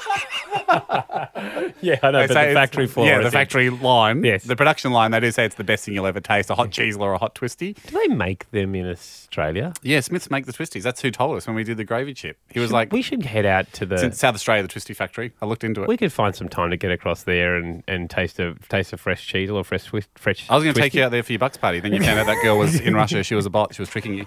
[1.81, 3.05] Yeah, I know, They but the factory floor.
[3.07, 4.23] Yeah, the factory line.
[4.23, 4.43] Yes.
[4.43, 6.71] The production line, they do say it's the best thing you'll ever taste a hot
[6.71, 7.73] cheese or a hot twisty.
[7.73, 9.73] Do they make them in Australia?
[9.81, 10.81] Yeah, Smiths make the twisties.
[10.83, 12.37] That's who told us when we did the gravy chip.
[12.51, 14.11] He was like, we should head out to the.
[14.11, 15.33] South Australia, the twisty factory.
[15.41, 15.87] I looked into it.
[15.87, 18.97] We could find some time to get across there and, and taste a taste a
[18.97, 20.49] fresh cheese or fresh fresh.
[20.49, 21.79] I was going to take you out there for your bucks party.
[21.79, 23.21] Then you found out that girl was in Russia.
[23.23, 23.75] She was a bot.
[23.75, 24.25] She was tricking you.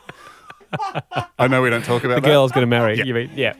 [1.38, 3.00] I know we don't talk about The that, girl I was going to marry.
[3.02, 3.54] You mean yeah?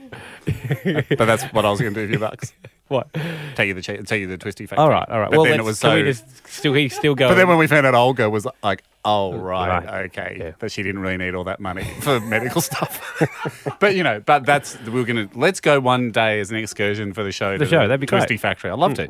[0.45, 2.53] but that's what I was going to do for your bucks.
[2.91, 3.07] What?
[3.55, 4.83] Take you the che- take you the twisty factory.
[4.83, 5.29] All right, all right.
[5.29, 5.95] But well, then it was so.
[5.95, 7.29] we just still he still go?
[7.29, 10.05] but then when we found out Olga was like, oh right, Right.
[10.07, 10.51] okay, Yeah.
[10.59, 13.77] that she didn't really need all that money for medical stuff.
[13.79, 17.13] but you know, but that's we are gonna let's go one day as an excursion
[17.13, 17.57] for the show.
[17.57, 18.39] The to show, that'd be Twisty great.
[18.39, 18.71] Mm, Factory.
[18.71, 19.07] I'd love to.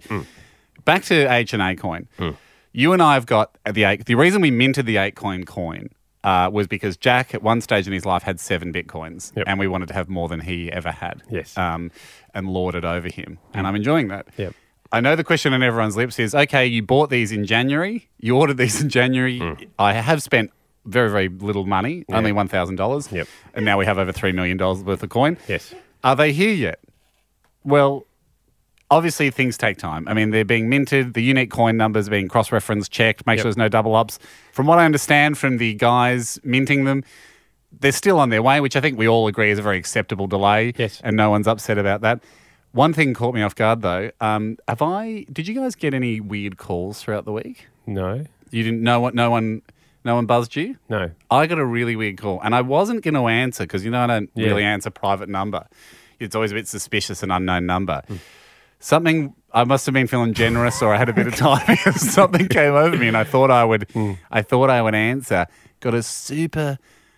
[0.86, 2.08] Back to H and A coin.
[2.74, 4.06] You and I have got the eight.
[4.06, 5.90] The reason we minted the eight coin coin.
[6.24, 9.46] Uh, was because Jack at one stage in his life had seven bitcoins, Yep.
[9.48, 11.24] and we wanted to have more than he ever had.
[11.32, 11.58] Yes.
[11.58, 11.90] um,
[12.36, 14.28] and lord it over him, and I'm enjoying that.
[14.38, 14.54] Yep.
[14.92, 18.38] I know the question on everyone's lips is okay, you bought these in January, you
[18.38, 19.40] ordered these in January.
[19.40, 19.54] Hmm.
[19.80, 20.52] I have spent
[20.86, 23.12] very, very little money, only $1,000.
[23.12, 23.28] Yep.
[23.56, 25.38] And now we have over $3 million worth of coin.
[25.48, 25.74] Yes.
[26.04, 26.80] Are they here yet?
[27.64, 28.06] Well,
[28.92, 30.08] obviously things take time.
[30.08, 33.42] I mean, they're being minted, the unique coin numbers being cross referenced, checked, make Yep.
[33.42, 34.20] sure there's no double ups.
[34.52, 37.04] From what I understand from the guys minting them,
[37.80, 40.28] they're still on their way, which I think we all agree is a very acceptable
[40.28, 40.74] delay.
[40.78, 41.02] Yes.
[41.04, 42.22] And no one's upset about that.
[42.74, 44.12] One thing caught me off guard though.
[44.22, 45.26] Um, have I?
[45.32, 47.68] Did you guys get any weird calls throughout the week?
[47.88, 48.24] No.
[48.52, 49.16] You didn't know what?
[49.16, 49.62] No one,
[50.04, 50.76] no one buzzed you.
[50.90, 51.12] No.
[51.30, 54.02] I got a really weird call, and I wasn't going to answer because you know
[54.02, 54.48] I don't Yeah.
[54.48, 55.66] really answer private number.
[56.20, 58.02] It's always a bit suspicious, an unknown number.
[58.82, 61.78] Something I must have been feeling generous, or I had a bit of time.
[61.96, 63.90] Something came over me, and I thought I would.
[63.92, 64.14] Hmm.
[64.32, 65.46] I thought I would answer.
[65.80, 66.78] Got a super.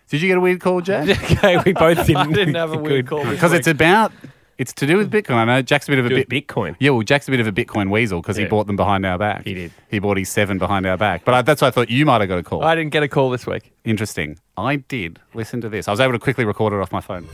[0.10, 1.08] Did you get a weird call, Jack?
[1.32, 2.18] okay, we both didn't.
[2.18, 3.24] I didn't have a weird Good.
[3.24, 4.12] call Because it's about.
[4.58, 5.36] It's to do with Bitcoin.
[5.36, 6.30] I know Jack's a bit of a bit.
[6.30, 6.76] Bitcoin.
[6.80, 8.50] Yeah, well, Jack's a bit of a Bitcoin weasel because he Yeah.
[8.50, 9.46] bought them behind our back.
[9.46, 9.72] He did.
[9.90, 11.26] He bought his seven behind our back.
[11.26, 12.64] But I, that's why I thought you might have got a call.
[12.64, 13.72] I didn't get a call this week.
[13.84, 14.38] Interesting.
[14.56, 15.20] I did.
[15.34, 15.88] Listen to this.
[15.88, 17.28] I was able to quickly record it off my phone.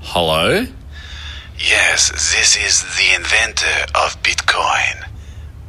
[0.00, 0.66] Hello?
[1.58, 5.08] Yes, this is the inventor of Bitcoin.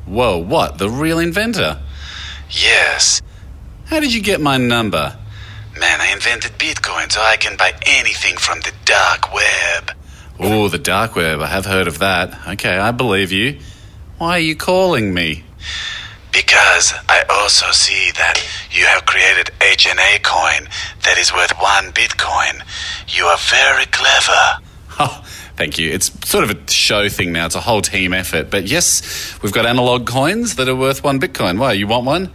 [0.06, 0.78] Whoa, what?
[0.78, 1.82] The real inventor?
[2.50, 3.22] Yes.
[3.86, 5.18] How did you get my number?
[5.80, 9.92] Man, I invented Bitcoin so I can buy anything from the dark web.
[10.40, 11.42] Oh, the dark web.
[11.42, 12.48] I have heard of that.
[12.48, 13.60] Okay, I believe you.
[14.18, 15.44] Why are you calling me?
[16.32, 20.68] Because I also see that you have created HNA coin
[21.04, 22.62] that is worth one Bitcoin.
[23.08, 24.62] You are very clever.
[24.98, 25.92] Oh, thank you.
[25.92, 27.46] It's sort of a show thing now.
[27.46, 28.50] It's a whole team effort.
[28.50, 31.60] But yes, we've got analog coins that are worth one Bitcoin.
[31.60, 32.32] Why, you want one?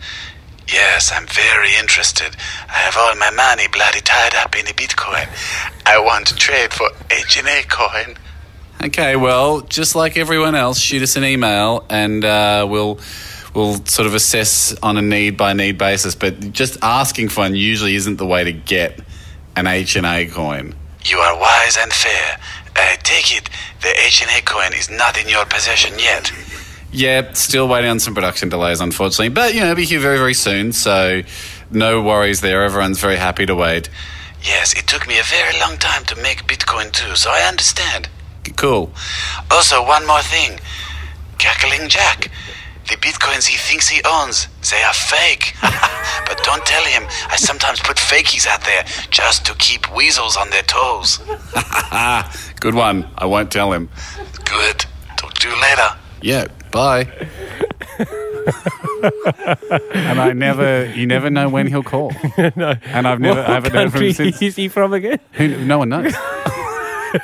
[0.72, 2.36] Yes, I'm very interested.
[2.68, 5.28] I have all my money bloody tied up in a Bitcoin.
[5.84, 8.16] I want to trade for HNA coin.
[8.82, 12.98] Okay, well, just like everyone else, shoot us an email and uh, we'll
[13.52, 16.14] we'll sort of assess on a need by need basis.
[16.14, 18.98] But just asking for one usually isn't the way to get
[19.56, 20.74] an HNA coin.
[21.04, 22.38] You are wise and fair.
[22.80, 23.48] I take it
[23.80, 26.32] the HNA coin is not in your possession yet.
[26.92, 29.28] Yeah, still waiting on some production delays, unfortunately.
[29.28, 31.22] But, you know, it'll be here very, very soon, so
[31.70, 32.64] no worries there.
[32.64, 33.88] Everyone's very happy to wait.
[34.42, 38.08] Yes, it took me a very long time to make Bitcoin too, so I understand.
[38.56, 38.92] Cool.
[39.50, 40.58] Also, one more thing
[41.38, 42.30] Cackling Jack.
[42.88, 45.54] The bitcoins he thinks he owns, they are fake.
[45.62, 47.06] but don't tell him.
[47.28, 51.20] I sometimes put fakies out there just to keep weasels on their toes.
[52.60, 53.08] Good one.
[53.18, 53.88] I won't tell him.
[54.44, 54.84] Good.
[55.16, 55.88] Talk to you later.
[56.22, 57.08] Yeah, bye.
[59.94, 62.12] And I never, you never know when he'll call.
[62.56, 62.74] no.
[62.84, 64.42] And I've never, What I haven't heard from him since.
[64.42, 65.18] is he from again?
[65.32, 66.14] Who, no one knows.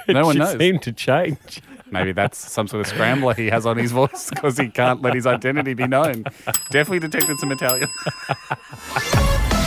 [0.09, 0.59] No one Should knows.
[0.59, 1.63] seem to change.
[1.93, 5.15] Maybe that's some sort of scrambler he has on his voice because he can't let
[5.15, 6.25] his identity be known.
[6.73, 7.89] Definitely detected some Italian.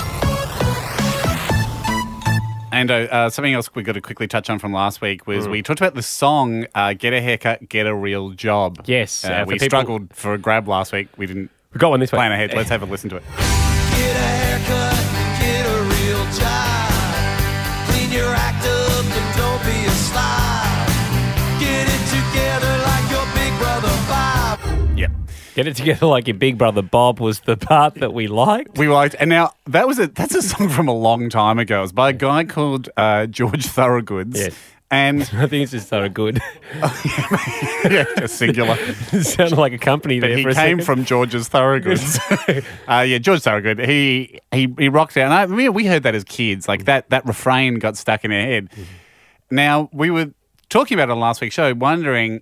[2.72, 5.48] And uh, uh, something else we got to quickly touch on from last week was
[5.48, 5.52] Mm.
[5.52, 9.30] we talked about the song uh, "Get a Haircut, Get a Real Job." Yes, uh,
[9.30, 11.08] uh, we people- struggled for a grab last week.
[11.18, 12.18] We didn't We got one this week.
[12.20, 12.54] plan ahead.
[12.54, 14.49] Let's have a listen to it.
[25.56, 28.78] Get it together like your big brother Bob was the part that we liked.
[28.78, 31.80] We liked, and now that was a that's a song from a long time ago.
[31.80, 34.36] It was by a guy called uh, George Thorogoods.
[34.38, 34.56] Yes.
[34.92, 36.40] And I think it's just so good.
[36.74, 38.76] yeah, just singular.
[38.80, 40.84] it sounded like a company But there he came second.
[40.84, 42.18] from George's Thorogoods.
[42.88, 43.80] uh, yeah, George Thorogood.
[43.80, 45.26] He he he rocked out.
[45.26, 46.68] And I mean, we heard that as kids.
[46.68, 48.70] Like that that refrain got stuck in our head.
[49.52, 50.32] Now we were
[50.70, 52.42] talking about it on last week's show, wondering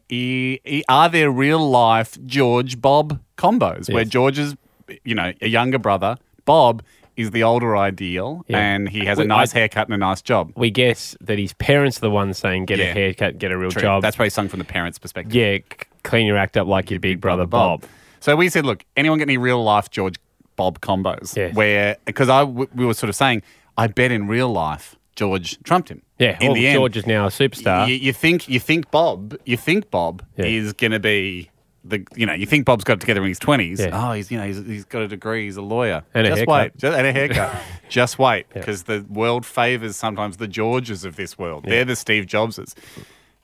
[0.90, 4.10] are there real life George Bob combos where Yes.
[4.12, 4.56] George is,
[5.04, 6.84] you know, a younger brother, Bob
[7.16, 8.60] is the older ideal, Yeah.
[8.60, 10.52] and he has a nice I- haircut and a nice job.
[10.56, 12.86] We guess that his parents are the ones saying, get Yeah.
[12.86, 13.82] a haircut, get a real True.
[13.82, 14.02] job.
[14.04, 15.34] That's probably sung from the parents' perspective.
[15.34, 15.64] yeah, c-
[16.04, 17.84] clean your act up like your big brother Bob.
[18.20, 20.16] So we said, look, anyone get any real life George
[20.56, 21.36] Bob combos?
[21.36, 21.56] Yes.
[21.56, 23.42] Where because I w- we were sort of saying,
[23.78, 26.02] I bet in real life George trumped him.
[26.20, 27.88] Yeah, in well, the end, George is now a superstar.
[27.90, 30.46] You, you think you think Bob, you think Bob Yeah.
[30.46, 31.50] is going to be
[31.84, 33.80] the you know you think Bob's got it together in his twenties.
[33.80, 33.90] Yeah.
[34.10, 36.04] Oh, he's you know he's, he's got a degree, he's a lawyer.
[36.14, 36.54] And a Just haircut.
[36.54, 37.56] wait, just, and a haircut.
[37.90, 41.64] Just wait, because the world favors sometimes the Georges of this world.
[41.66, 42.76] They're the Steve Jobses.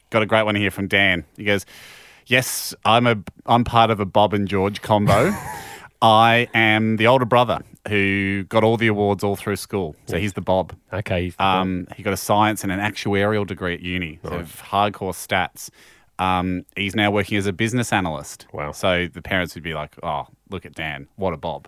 [0.10, 1.24] Got a great one here from Dan.
[1.38, 1.66] He goes,
[2.28, 5.34] "Yes, I'm a I'm part of a Bob and George combo.
[6.04, 9.96] I am the older brother who got all the awards all through school.
[10.06, 10.76] So he's the Bob.
[10.92, 11.30] okay.
[11.30, 14.20] the Um, he got a science and an actuarial degree at uni.
[14.24, 15.70] So hardcore stats.
[16.20, 18.48] Um, he's now working as a business analyst.
[18.52, 18.74] Wow.
[18.74, 21.68] So the parents would be like, "Oh, look at Dan, what a bob."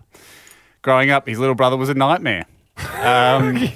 [0.82, 2.44] Growing up, his little brother was a nightmare.
[3.00, 3.68] Um,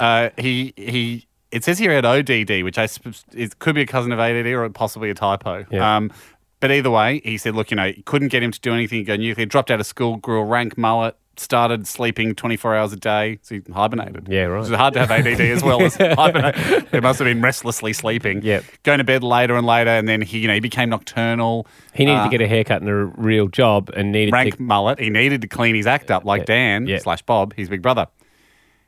[0.00, 1.26] uh, he he.
[1.50, 2.88] It says here at ODD, which I
[3.32, 5.64] it could be a cousin of ADD or possibly a typo.
[5.70, 5.96] Yeah.
[5.96, 6.12] Um,
[6.60, 9.04] but either way, he said, "Look, you know, couldn't get him to do anything.
[9.04, 9.46] Go nuclear.
[9.46, 13.54] Dropped out of school, grew a rank mullet." Started sleeping 24 hours a day, so
[13.54, 14.26] he hibernated.
[14.28, 14.60] Yeah, right.
[14.60, 16.56] It's hard to have ADD as well as hibernate.
[16.92, 18.40] It must have been restlessly sleeping.
[18.42, 18.62] Yeah.
[18.82, 21.68] Going to bed later and later, and then he, you know, he became nocturnal.
[21.94, 24.62] He needed Uh, to get a haircut and a real job and needed rank to.
[24.62, 24.98] mullet.
[24.98, 26.98] He needed to clean his act up like Dan Yeah.
[26.98, 28.08] slash Bob, his big brother.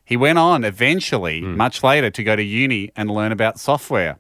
[0.05, 1.57] He went on eventually, Hmm.
[1.57, 4.19] much later, to go to uni and learn about software.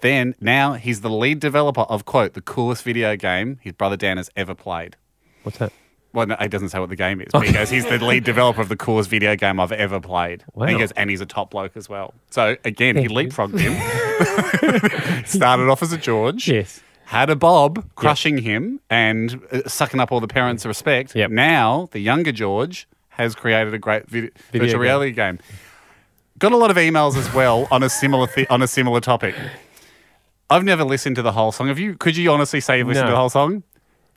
[0.00, 4.16] Then now he's the lead developer of quote the coolest video game his brother Dan
[4.18, 4.96] has ever played.
[5.42, 5.72] What's that?
[6.12, 7.28] Well, no, he doesn't say what the game is.
[7.30, 10.44] But he goes, he's the lead developer of the coolest video game I've ever played.
[10.54, 12.14] And he goes, and he's a top bloke as well.
[12.30, 13.16] So again, he Thank you.
[13.30, 15.24] leapfrogged him.
[15.26, 16.48] Started off as a George.
[16.48, 16.80] Yes.
[17.04, 21.14] Had a Bob crushing him and uh, sucking up all the parents' respect.
[21.14, 21.30] Yep.
[21.30, 24.80] Now the younger George has created a great vid- Video virtual game.
[24.80, 25.38] reality game.
[26.38, 29.34] Got a lot of emails as well on a similar on a similar topic.
[30.48, 31.68] I've never listened to the whole song.
[31.68, 31.96] Have you?
[31.96, 33.10] Could you honestly say you've listened No.
[33.10, 33.62] to the whole song?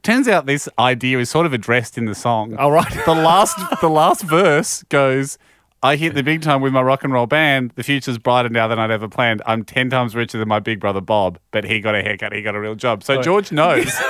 [0.04, 2.56] Turns out this idea is sort of addressed in the song.
[2.58, 2.92] All right.
[3.06, 5.38] the last the last verse goes.
[5.82, 7.72] I hit the big time with my rock and roll band.
[7.76, 9.42] The future's brighter now than I'd ever planned.
[9.46, 12.42] I'm 10 times richer than my big brother Bob, but he got a haircut, he
[12.42, 13.02] got a real job.
[13.02, 13.90] So George knows.
[13.94, 14.04] so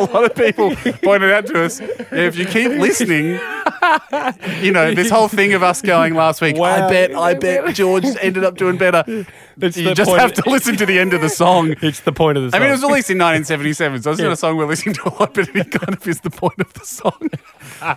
[0.00, 3.38] a lot of people pointed out to us if you keep listening,
[4.62, 8.04] you know, this whole thing of us going last week, I bet, I bet George
[8.20, 9.04] ended up doing better.
[9.62, 11.74] It's you just have to listen to the end of the song.
[11.82, 12.56] It's the point of the song.
[12.56, 14.26] I mean, it was released in 1977, so it's Yeah.
[14.28, 16.58] not a song we're listening to a lot, but it kind of is the point
[16.60, 17.28] of the song.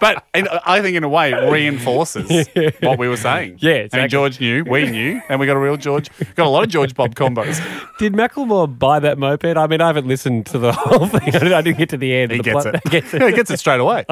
[0.01, 2.49] but in, I think, in a way, it reinforces
[2.81, 3.59] what we were saying.
[3.61, 4.09] Yeah, I mean.
[4.09, 6.09] George knew, we knew, and we got a real George.
[6.35, 7.61] Got a lot of George Bob combos.
[7.97, 9.45] Did Macklemore buy that moped?
[9.55, 11.33] I mean, I haven't listened to the whole thing.
[11.33, 12.31] I didn't, get to the end.
[12.33, 12.83] He The gets it.
[12.89, 14.03] gets he gets it straight away.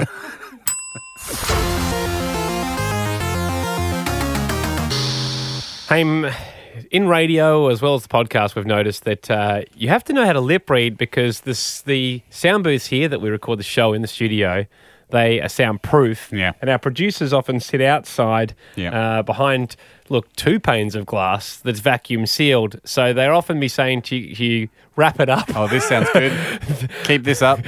[5.91, 10.25] In radio as well as the podcast, we've noticed that uh, you have to know
[10.25, 13.91] how to lip read because this the sound booths here that we record the show
[13.91, 14.65] in the studio,
[15.09, 16.31] they are soundproof.
[16.31, 16.53] Yeah.
[16.61, 19.17] And our producers often sit outside Yeah.
[19.19, 19.75] uh, behind,
[20.11, 22.79] look, two panes of glass that's vacuum sealed.
[22.83, 26.31] So they'll often be saying to you, wrap it up, Oh, this sounds good.
[27.05, 27.59] Keep this up.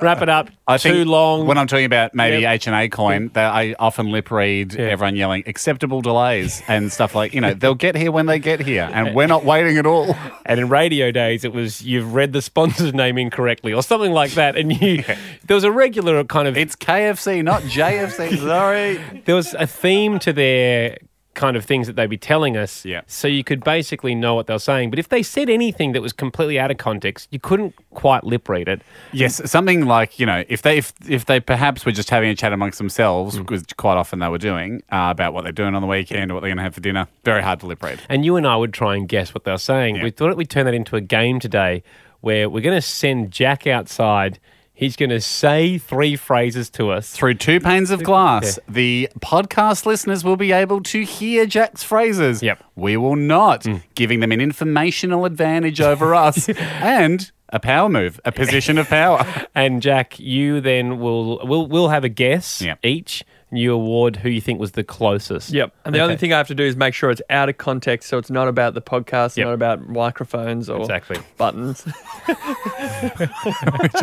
[0.00, 1.46] wrap it up, I too long.
[1.46, 2.54] When I'm talking about maybe Yep.
[2.54, 4.86] H and A coin, that I often lip read Yeah.
[4.86, 8.60] everyone yelling acceptable delays and stuff like you know they'll get here when they get
[8.60, 10.14] here, and we're not waiting at all.
[10.46, 14.32] And in radio days, it was you've read the sponsor's name incorrectly or something like
[14.32, 14.56] that.
[14.58, 15.02] And you,
[15.46, 18.36] there was a regular kind of It's KFC, not JFC.
[18.38, 19.00] Sorry.
[19.24, 20.98] there was a theme to their
[21.34, 22.84] kind of things that they'd be telling us.
[22.84, 23.02] Yeah.
[23.06, 24.90] So you could basically know what they were saying.
[24.90, 28.48] But if they said anything that was completely out of context, you couldn't quite lip
[28.48, 28.82] read it.
[29.12, 32.34] Yes, something like you know, if they if, if they perhaps were just having a
[32.34, 35.82] chat amongst themselves, which quite often they were doing uh, about what they're doing on
[35.82, 37.06] the weekend or what they're going to have for dinner.
[37.24, 38.00] Very hard to lip read.
[38.08, 39.96] And you and I would try and guess what they were saying.
[39.96, 40.04] Yeah.
[40.04, 41.82] We thought we'd turn that into a game today
[42.20, 44.38] where we're going to send Jack outside.
[44.76, 47.12] He's going to say three phrases to us.
[47.12, 52.42] Through two panes of glass, the podcast listeners will be able to hear Jack's phrases.
[52.42, 52.62] Yep.
[52.74, 53.82] We will not, mm.
[53.94, 59.24] giving them an informational advantage over us and a power move, a position of power.
[59.56, 62.80] And Jack, you then will we'll we'll have a guess Yep.
[62.82, 63.24] each.
[63.54, 65.50] And you award who you think was the closest.
[65.52, 65.72] Yep.
[65.84, 68.08] And the only thing I have to do is make sure it's out of context,
[68.08, 69.46] so it's not about the podcast, Yep.
[69.46, 71.18] not about microphones or Exactly.
[71.38, 71.84] buttons.
[71.84, 71.94] Which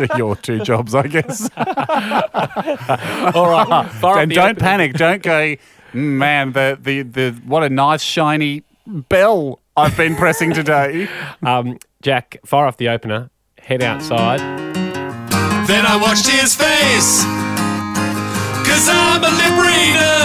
[0.10, 1.50] are your two jobs, I guess.
[3.34, 3.90] All right.
[4.22, 4.94] And don't open- panic.
[4.94, 5.54] Don't go,
[5.92, 11.08] "Mm, man, the, the, the, what a nice shiny bell I've been pressing today.
[11.42, 13.28] Um, Jack, fire off the opener.
[13.58, 14.38] Head outside.
[15.68, 17.41] Then I watched his face.
[18.72, 20.24] Cause I'm a lip reader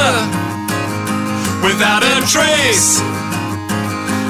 [1.68, 3.00] without a trace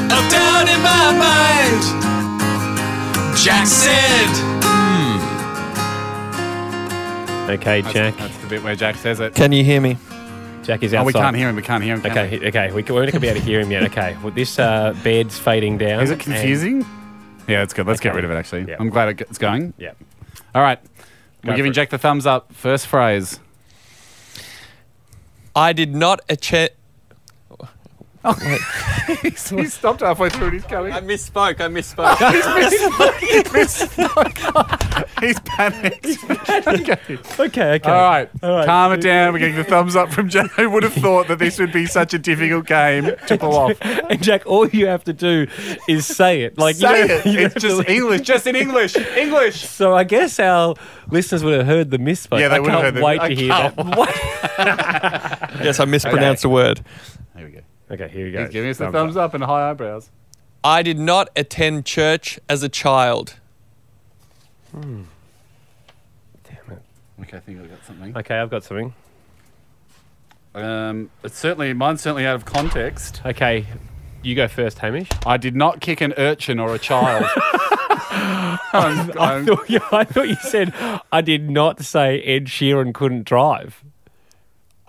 [0.09, 1.83] of doubt in my mind.
[3.37, 4.29] Jack said,
[7.49, 8.17] Okay, Jack.
[8.17, 9.35] That's the bit where Jack says it.
[9.35, 9.97] Can you hear me?
[10.63, 11.01] Jack is outside.
[11.03, 11.55] Oh, we can't hear him.
[11.55, 12.01] We can't hear him.
[12.01, 12.47] can Okay, we?
[12.47, 12.71] okay.
[12.73, 13.83] We, c- we're not going to be able to hear him yet.
[13.83, 14.17] Okay.
[14.21, 16.01] Well, this uh, bed's fading down.
[16.01, 16.81] Is it and- confusing?
[17.47, 17.85] Yeah, that's good.
[17.87, 18.65] Let's get rid of it, actually.
[18.67, 18.75] Yeah.
[18.79, 19.73] I'm glad it's going.
[19.77, 19.91] Yeah.
[20.55, 20.83] All right.
[20.83, 21.75] Go We're giving it.
[21.75, 22.51] Jack the thumbs up.
[22.51, 23.39] First phrase.
[25.57, 26.76] I did not achieve.
[29.21, 30.91] he stopped halfway through and he's coming.
[30.93, 31.61] I misspoke.
[31.61, 32.17] I misspoke.
[33.19, 35.19] He's misspoke.
[35.21, 36.05] He's panicked.
[36.67, 37.17] okay.
[37.39, 37.89] Okay, okay.
[37.91, 38.29] All right.
[38.43, 38.65] All right.
[38.65, 39.33] Calm it down.
[39.33, 40.51] We're getting the thumbs up from Jack.
[40.51, 43.77] Who would have thought that this would be such a difficult game to pull off?
[43.81, 45.47] And Jack, all you have to do
[45.87, 46.57] is say it.
[46.57, 47.25] Like Say you don't- it.
[47.25, 48.21] you It's have to just li- English.
[48.21, 48.95] Just in English.
[48.95, 49.61] English.
[49.67, 50.75] So I guess our
[51.09, 52.39] listeners would have heard the misspoke.
[52.39, 55.59] Yeah, they I would have can't heard the- wait I to hear can't that.
[55.63, 56.81] Yes, I mispronounced a word.
[57.35, 57.56] Here we go.
[57.89, 58.41] Okay, here we go.
[58.43, 60.09] He's giving us the thumbs up and high eyebrows.
[60.63, 63.35] I did not attend church as a child.
[64.71, 65.03] Hmm.
[66.43, 66.81] Damn it.
[67.21, 68.17] Okay, I think I've got something.
[68.17, 68.93] Okay, I've got something.
[70.55, 73.21] Um, it's certainly mine's certainly out of context.
[73.25, 73.65] Okay,
[74.23, 75.07] you go first, Hamish.
[75.25, 77.25] I did not kick an urchin or a child.
[78.73, 80.73] I'm- I I'm- thought, you, I thought you said
[81.11, 83.83] I did not say Ed Sheeran couldn't drive.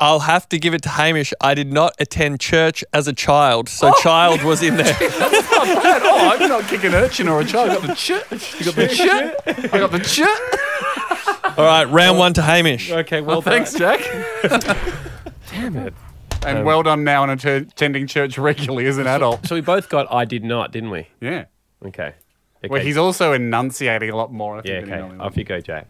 [0.01, 1.33] I'll have to give it to Hamish.
[1.41, 4.01] I did not attend church as a child, so oh.
[4.01, 4.97] child was in there.
[5.01, 7.71] oh, I'm not kicking an urchin or a child.
[7.71, 8.25] I got the chit.
[8.59, 9.73] You got the chit.
[9.75, 11.59] I got the chit.
[11.59, 12.93] All right, round one to Hamish.
[12.93, 14.01] Okay, well, Thanks, Jack.
[15.51, 15.95] Damn it.
[16.47, 19.47] And um, well done now on attending church regularly as an adult.
[19.47, 21.09] So we both got I did not, didn't we?
[21.21, 21.47] Yeah.
[21.85, 22.15] Okay.
[22.59, 22.69] okay.
[22.69, 24.59] Well, he's also enunciating a lot more.
[24.59, 25.19] I think, yeah, okay.
[25.19, 25.89] Off you go, Jack.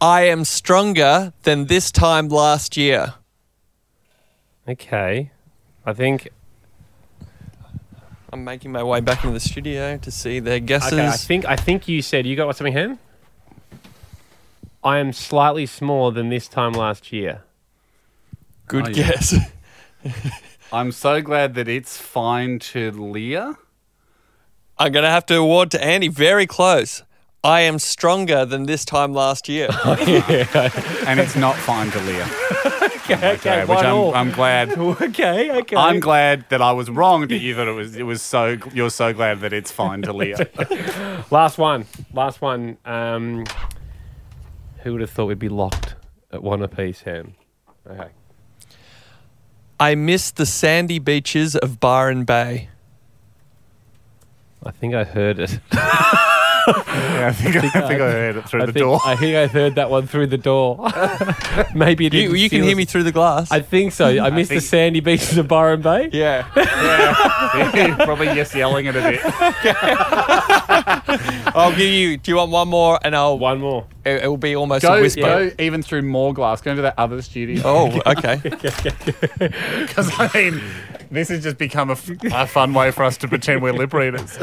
[0.00, 3.14] I am stronger than this time last year.
[4.68, 5.30] Okay.
[5.84, 6.28] I think
[8.32, 10.92] I'm making my way back into the studio to see their guesses.
[10.92, 12.98] Okay, I think I think you said you got something, Ham.
[14.84, 17.42] I am slightly smaller than this time last year.
[18.68, 18.94] Good Oh, yeah.
[18.94, 19.34] guess.
[20.72, 23.56] I'm so glad that it's fine to Leah.
[24.78, 26.08] I'm going to have to award to Andy.
[26.08, 27.02] Very close.
[27.44, 29.68] I am stronger than this time last year.
[31.08, 32.28] And it's not fine to Leah.
[33.10, 34.14] Okay, Okay, which I'm.
[34.14, 34.76] I'm glad.
[34.78, 35.76] okay, okay.
[35.76, 37.96] I'm glad that I was wrong that you thought it was.
[37.96, 38.58] It was so.
[38.74, 40.46] You're so glad that it's fine to Leah.
[41.30, 41.86] Last one.
[42.12, 42.76] Last one.
[42.84, 43.46] Um,
[44.80, 45.94] who would have thought we'd be locked
[46.30, 47.34] at one apiece, Ham?
[47.88, 48.10] Okay.
[49.80, 52.68] I miss the sandy beaches of Byron Bay.
[54.62, 55.60] I think I heard it.
[56.68, 59.00] Yeah, I think I, think I heard it through I the think, door.
[59.04, 60.88] I think I heard that one through the door.
[61.74, 63.50] Maybe it You, didn't you can hear us- me through the glass.
[63.50, 64.06] I think so.
[64.06, 66.10] I missed the think- sandy beaches of Byron Bay.
[66.12, 66.46] yeah.
[66.56, 69.20] yeah, probably just yelling it a bit.
[71.54, 72.16] I'll give you.
[72.18, 72.98] Do you want one more?
[73.02, 73.38] And I'll.
[73.38, 73.86] One more.
[74.04, 75.20] It, it will be almost Go, a whisper.
[75.22, 76.60] go even through more glass.
[76.60, 77.62] Go into that other studio.
[77.64, 78.40] Oh, okay.
[78.42, 80.60] Because I mean,
[81.10, 83.92] this has just become a, f- a fun way for us to pretend we're lip
[83.92, 84.38] readers.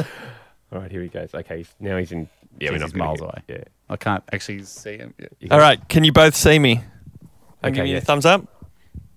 [0.72, 1.34] All right, here he goes.
[1.34, 2.28] Okay, he's- now he's in.
[2.60, 3.42] Yeah, Jeez, we're not he's gonna miles get- away.
[3.48, 3.64] Yeah.
[3.90, 5.14] I can't actually see him.
[5.20, 5.32] yet.
[5.40, 5.90] You All can- right.
[5.90, 6.84] Can you both see me?
[7.64, 8.04] I'm Okay, giving you yes.
[8.04, 8.48] the thumbs up.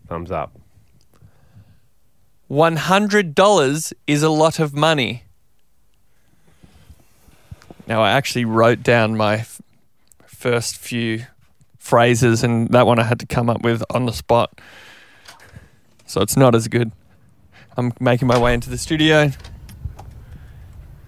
[0.09, 0.53] Thumbs up.
[2.49, 5.25] One hundred dollars is a lot of money.
[7.87, 9.61] Now I actually wrote down my f-
[10.27, 11.27] first few
[11.79, 14.61] phrases, and that one I had to come up with on the spot.
[16.07, 16.93] So it's not as good.
[17.77, 19.31] I'm making my way into the studio.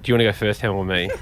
[0.03, 1.11] Do you want to go first, Ham, or me?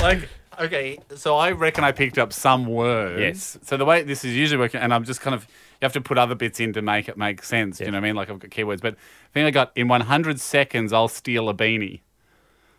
[0.00, 0.28] Like,
[0.60, 3.20] okay, so I reckon I picked up some words.
[3.20, 3.58] Yes.
[3.62, 6.00] So the way this is usually working, and I'm just kind of, you have to
[6.00, 7.78] put other bits in to make it make sense.
[7.78, 8.14] Do you know what I mean?
[8.14, 11.54] Like I've got keywords, but I think I got in 100 seconds, I'll steal a
[11.54, 12.00] beanie.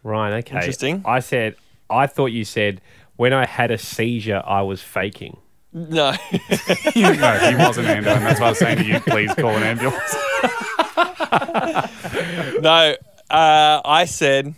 [0.03, 0.32] right.
[0.39, 0.55] Okay.
[0.55, 1.03] Interesting.
[1.05, 1.55] I said.
[1.89, 2.80] I thought you said
[3.17, 5.38] when I had a seizure, I was faking.
[5.74, 6.11] No.
[6.32, 6.38] no,
[6.93, 7.03] he
[7.55, 10.15] wasn't Ando, and that's why I was saying to you, please call an ambulance.
[12.61, 12.95] no.
[13.30, 14.55] Uh, I said,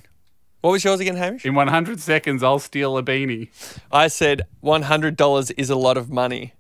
[0.62, 1.46] what was yours again, Hamish?
[1.46, 3.50] In 100 seconds, I'll steal a beanie.
[3.92, 6.54] I said $100 is a lot of money.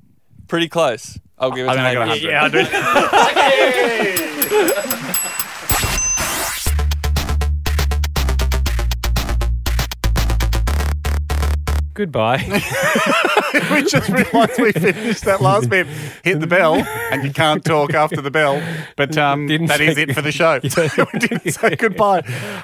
[0.48, 1.18] Pretty close.
[1.38, 2.24] I'll give it I I got 100.
[2.24, 5.42] Yeah, 100.
[12.02, 12.44] Goodbye.
[13.72, 15.86] we just realised we finished that last bit.
[16.24, 16.78] Hit the bell,
[17.12, 18.60] and you can't talk after the bell.
[18.98, 20.60] But um, that is it for the show.
[20.72, 22.24] So we didn't say goodbye.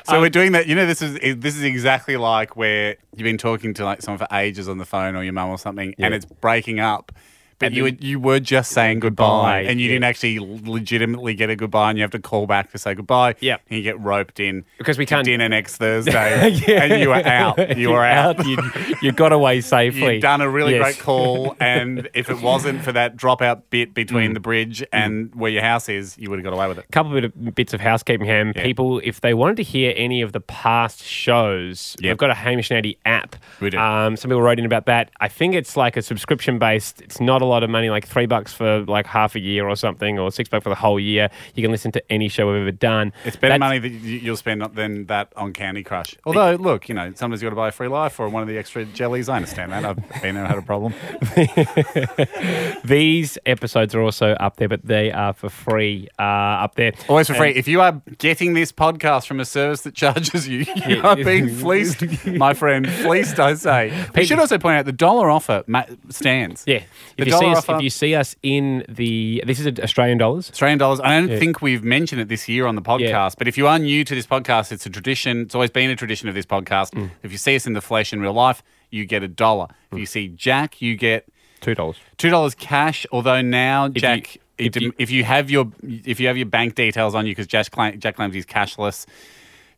[0.09, 0.65] So we're doing that.
[0.65, 4.17] You know, this is this is exactly like where you've been talking to like someone
[4.17, 7.11] for ages on the phone or your mum or something, and it's breaking up.
[7.59, 9.93] But And you were, then- you were just saying goodbye, Goodbye, and you yeah.
[9.95, 13.33] didn't actually legitimately get a goodbye, and you have to call back to say goodbye.
[13.39, 16.83] Yeah, and you get roped in Because we to can't- dinner next Thursday, Yeah.
[16.83, 17.57] and you were out.
[17.77, 18.45] You were out.
[18.45, 18.57] You,
[19.01, 20.15] you got away safely.
[20.15, 20.83] You'd done a really Yes.
[20.83, 23.93] great call, and if it wasn't for that dropout bit Mm.
[23.93, 26.85] between the bridge and where your house is, you would have got away with it.
[26.87, 28.53] A couple bit of bits of housekeeping, Ham.
[28.55, 28.63] Yeah.
[28.63, 32.09] People, if they wanted to hear any of the past shows, Yep.
[32.11, 33.35] we've got a Hamish and Andy app.
[33.61, 33.77] We do.
[33.77, 35.09] Um, some people wrote in about that.
[35.19, 37.01] I think it's like a subscription based.
[37.01, 39.75] It's not a lot of money, like three bucks for like half a year or
[39.75, 42.61] something, or six bucks for the whole year, you can listen to any show we've
[42.61, 43.13] ever done.
[43.25, 46.15] It's better That's- money that you- you'll spend than that on Candy Crush.
[46.25, 48.47] Although, look, you know, sometimes you got to buy a free life or one of
[48.49, 49.29] the extra jellies.
[49.29, 49.85] I understand that.
[49.85, 50.93] I've been there, had a problem.
[52.83, 56.21] These episodes are also up there, but they are for free uh,
[56.63, 56.93] up there.
[57.07, 57.51] Always for free.
[57.51, 61.49] If you are getting this podcast from a service that charges you, you are being
[61.55, 62.87] fleeced, my friend.
[62.89, 64.07] Fleeced, I say.
[64.15, 66.63] We should also point out the dollar offer ma- stands.
[66.67, 66.79] Yeah.
[67.17, 70.17] The If you, see us, offer- if you see us in the, this is Australian
[70.17, 70.49] dollars.
[70.49, 70.99] Australian dollars.
[71.01, 71.39] I don't Yeah.
[71.39, 73.29] think we've mentioned it this year on the podcast, Yeah.
[73.37, 75.41] but if you are new to this podcast, it's a tradition.
[75.41, 76.91] It's always been a tradition of this podcast.
[76.91, 77.11] Mm.
[77.23, 78.61] If you see us in the flesh in real life,
[78.91, 79.67] you get a dollar.
[79.91, 81.25] If you see Jack, you get
[81.61, 81.97] Two dollars.
[82.17, 83.05] two dollars cash.
[83.11, 86.45] Although now, you- Jack, if if, you- if you have your if you have your
[86.45, 87.67] bank details on you, because Jack,
[87.99, 89.05] Jack claims he's cashless.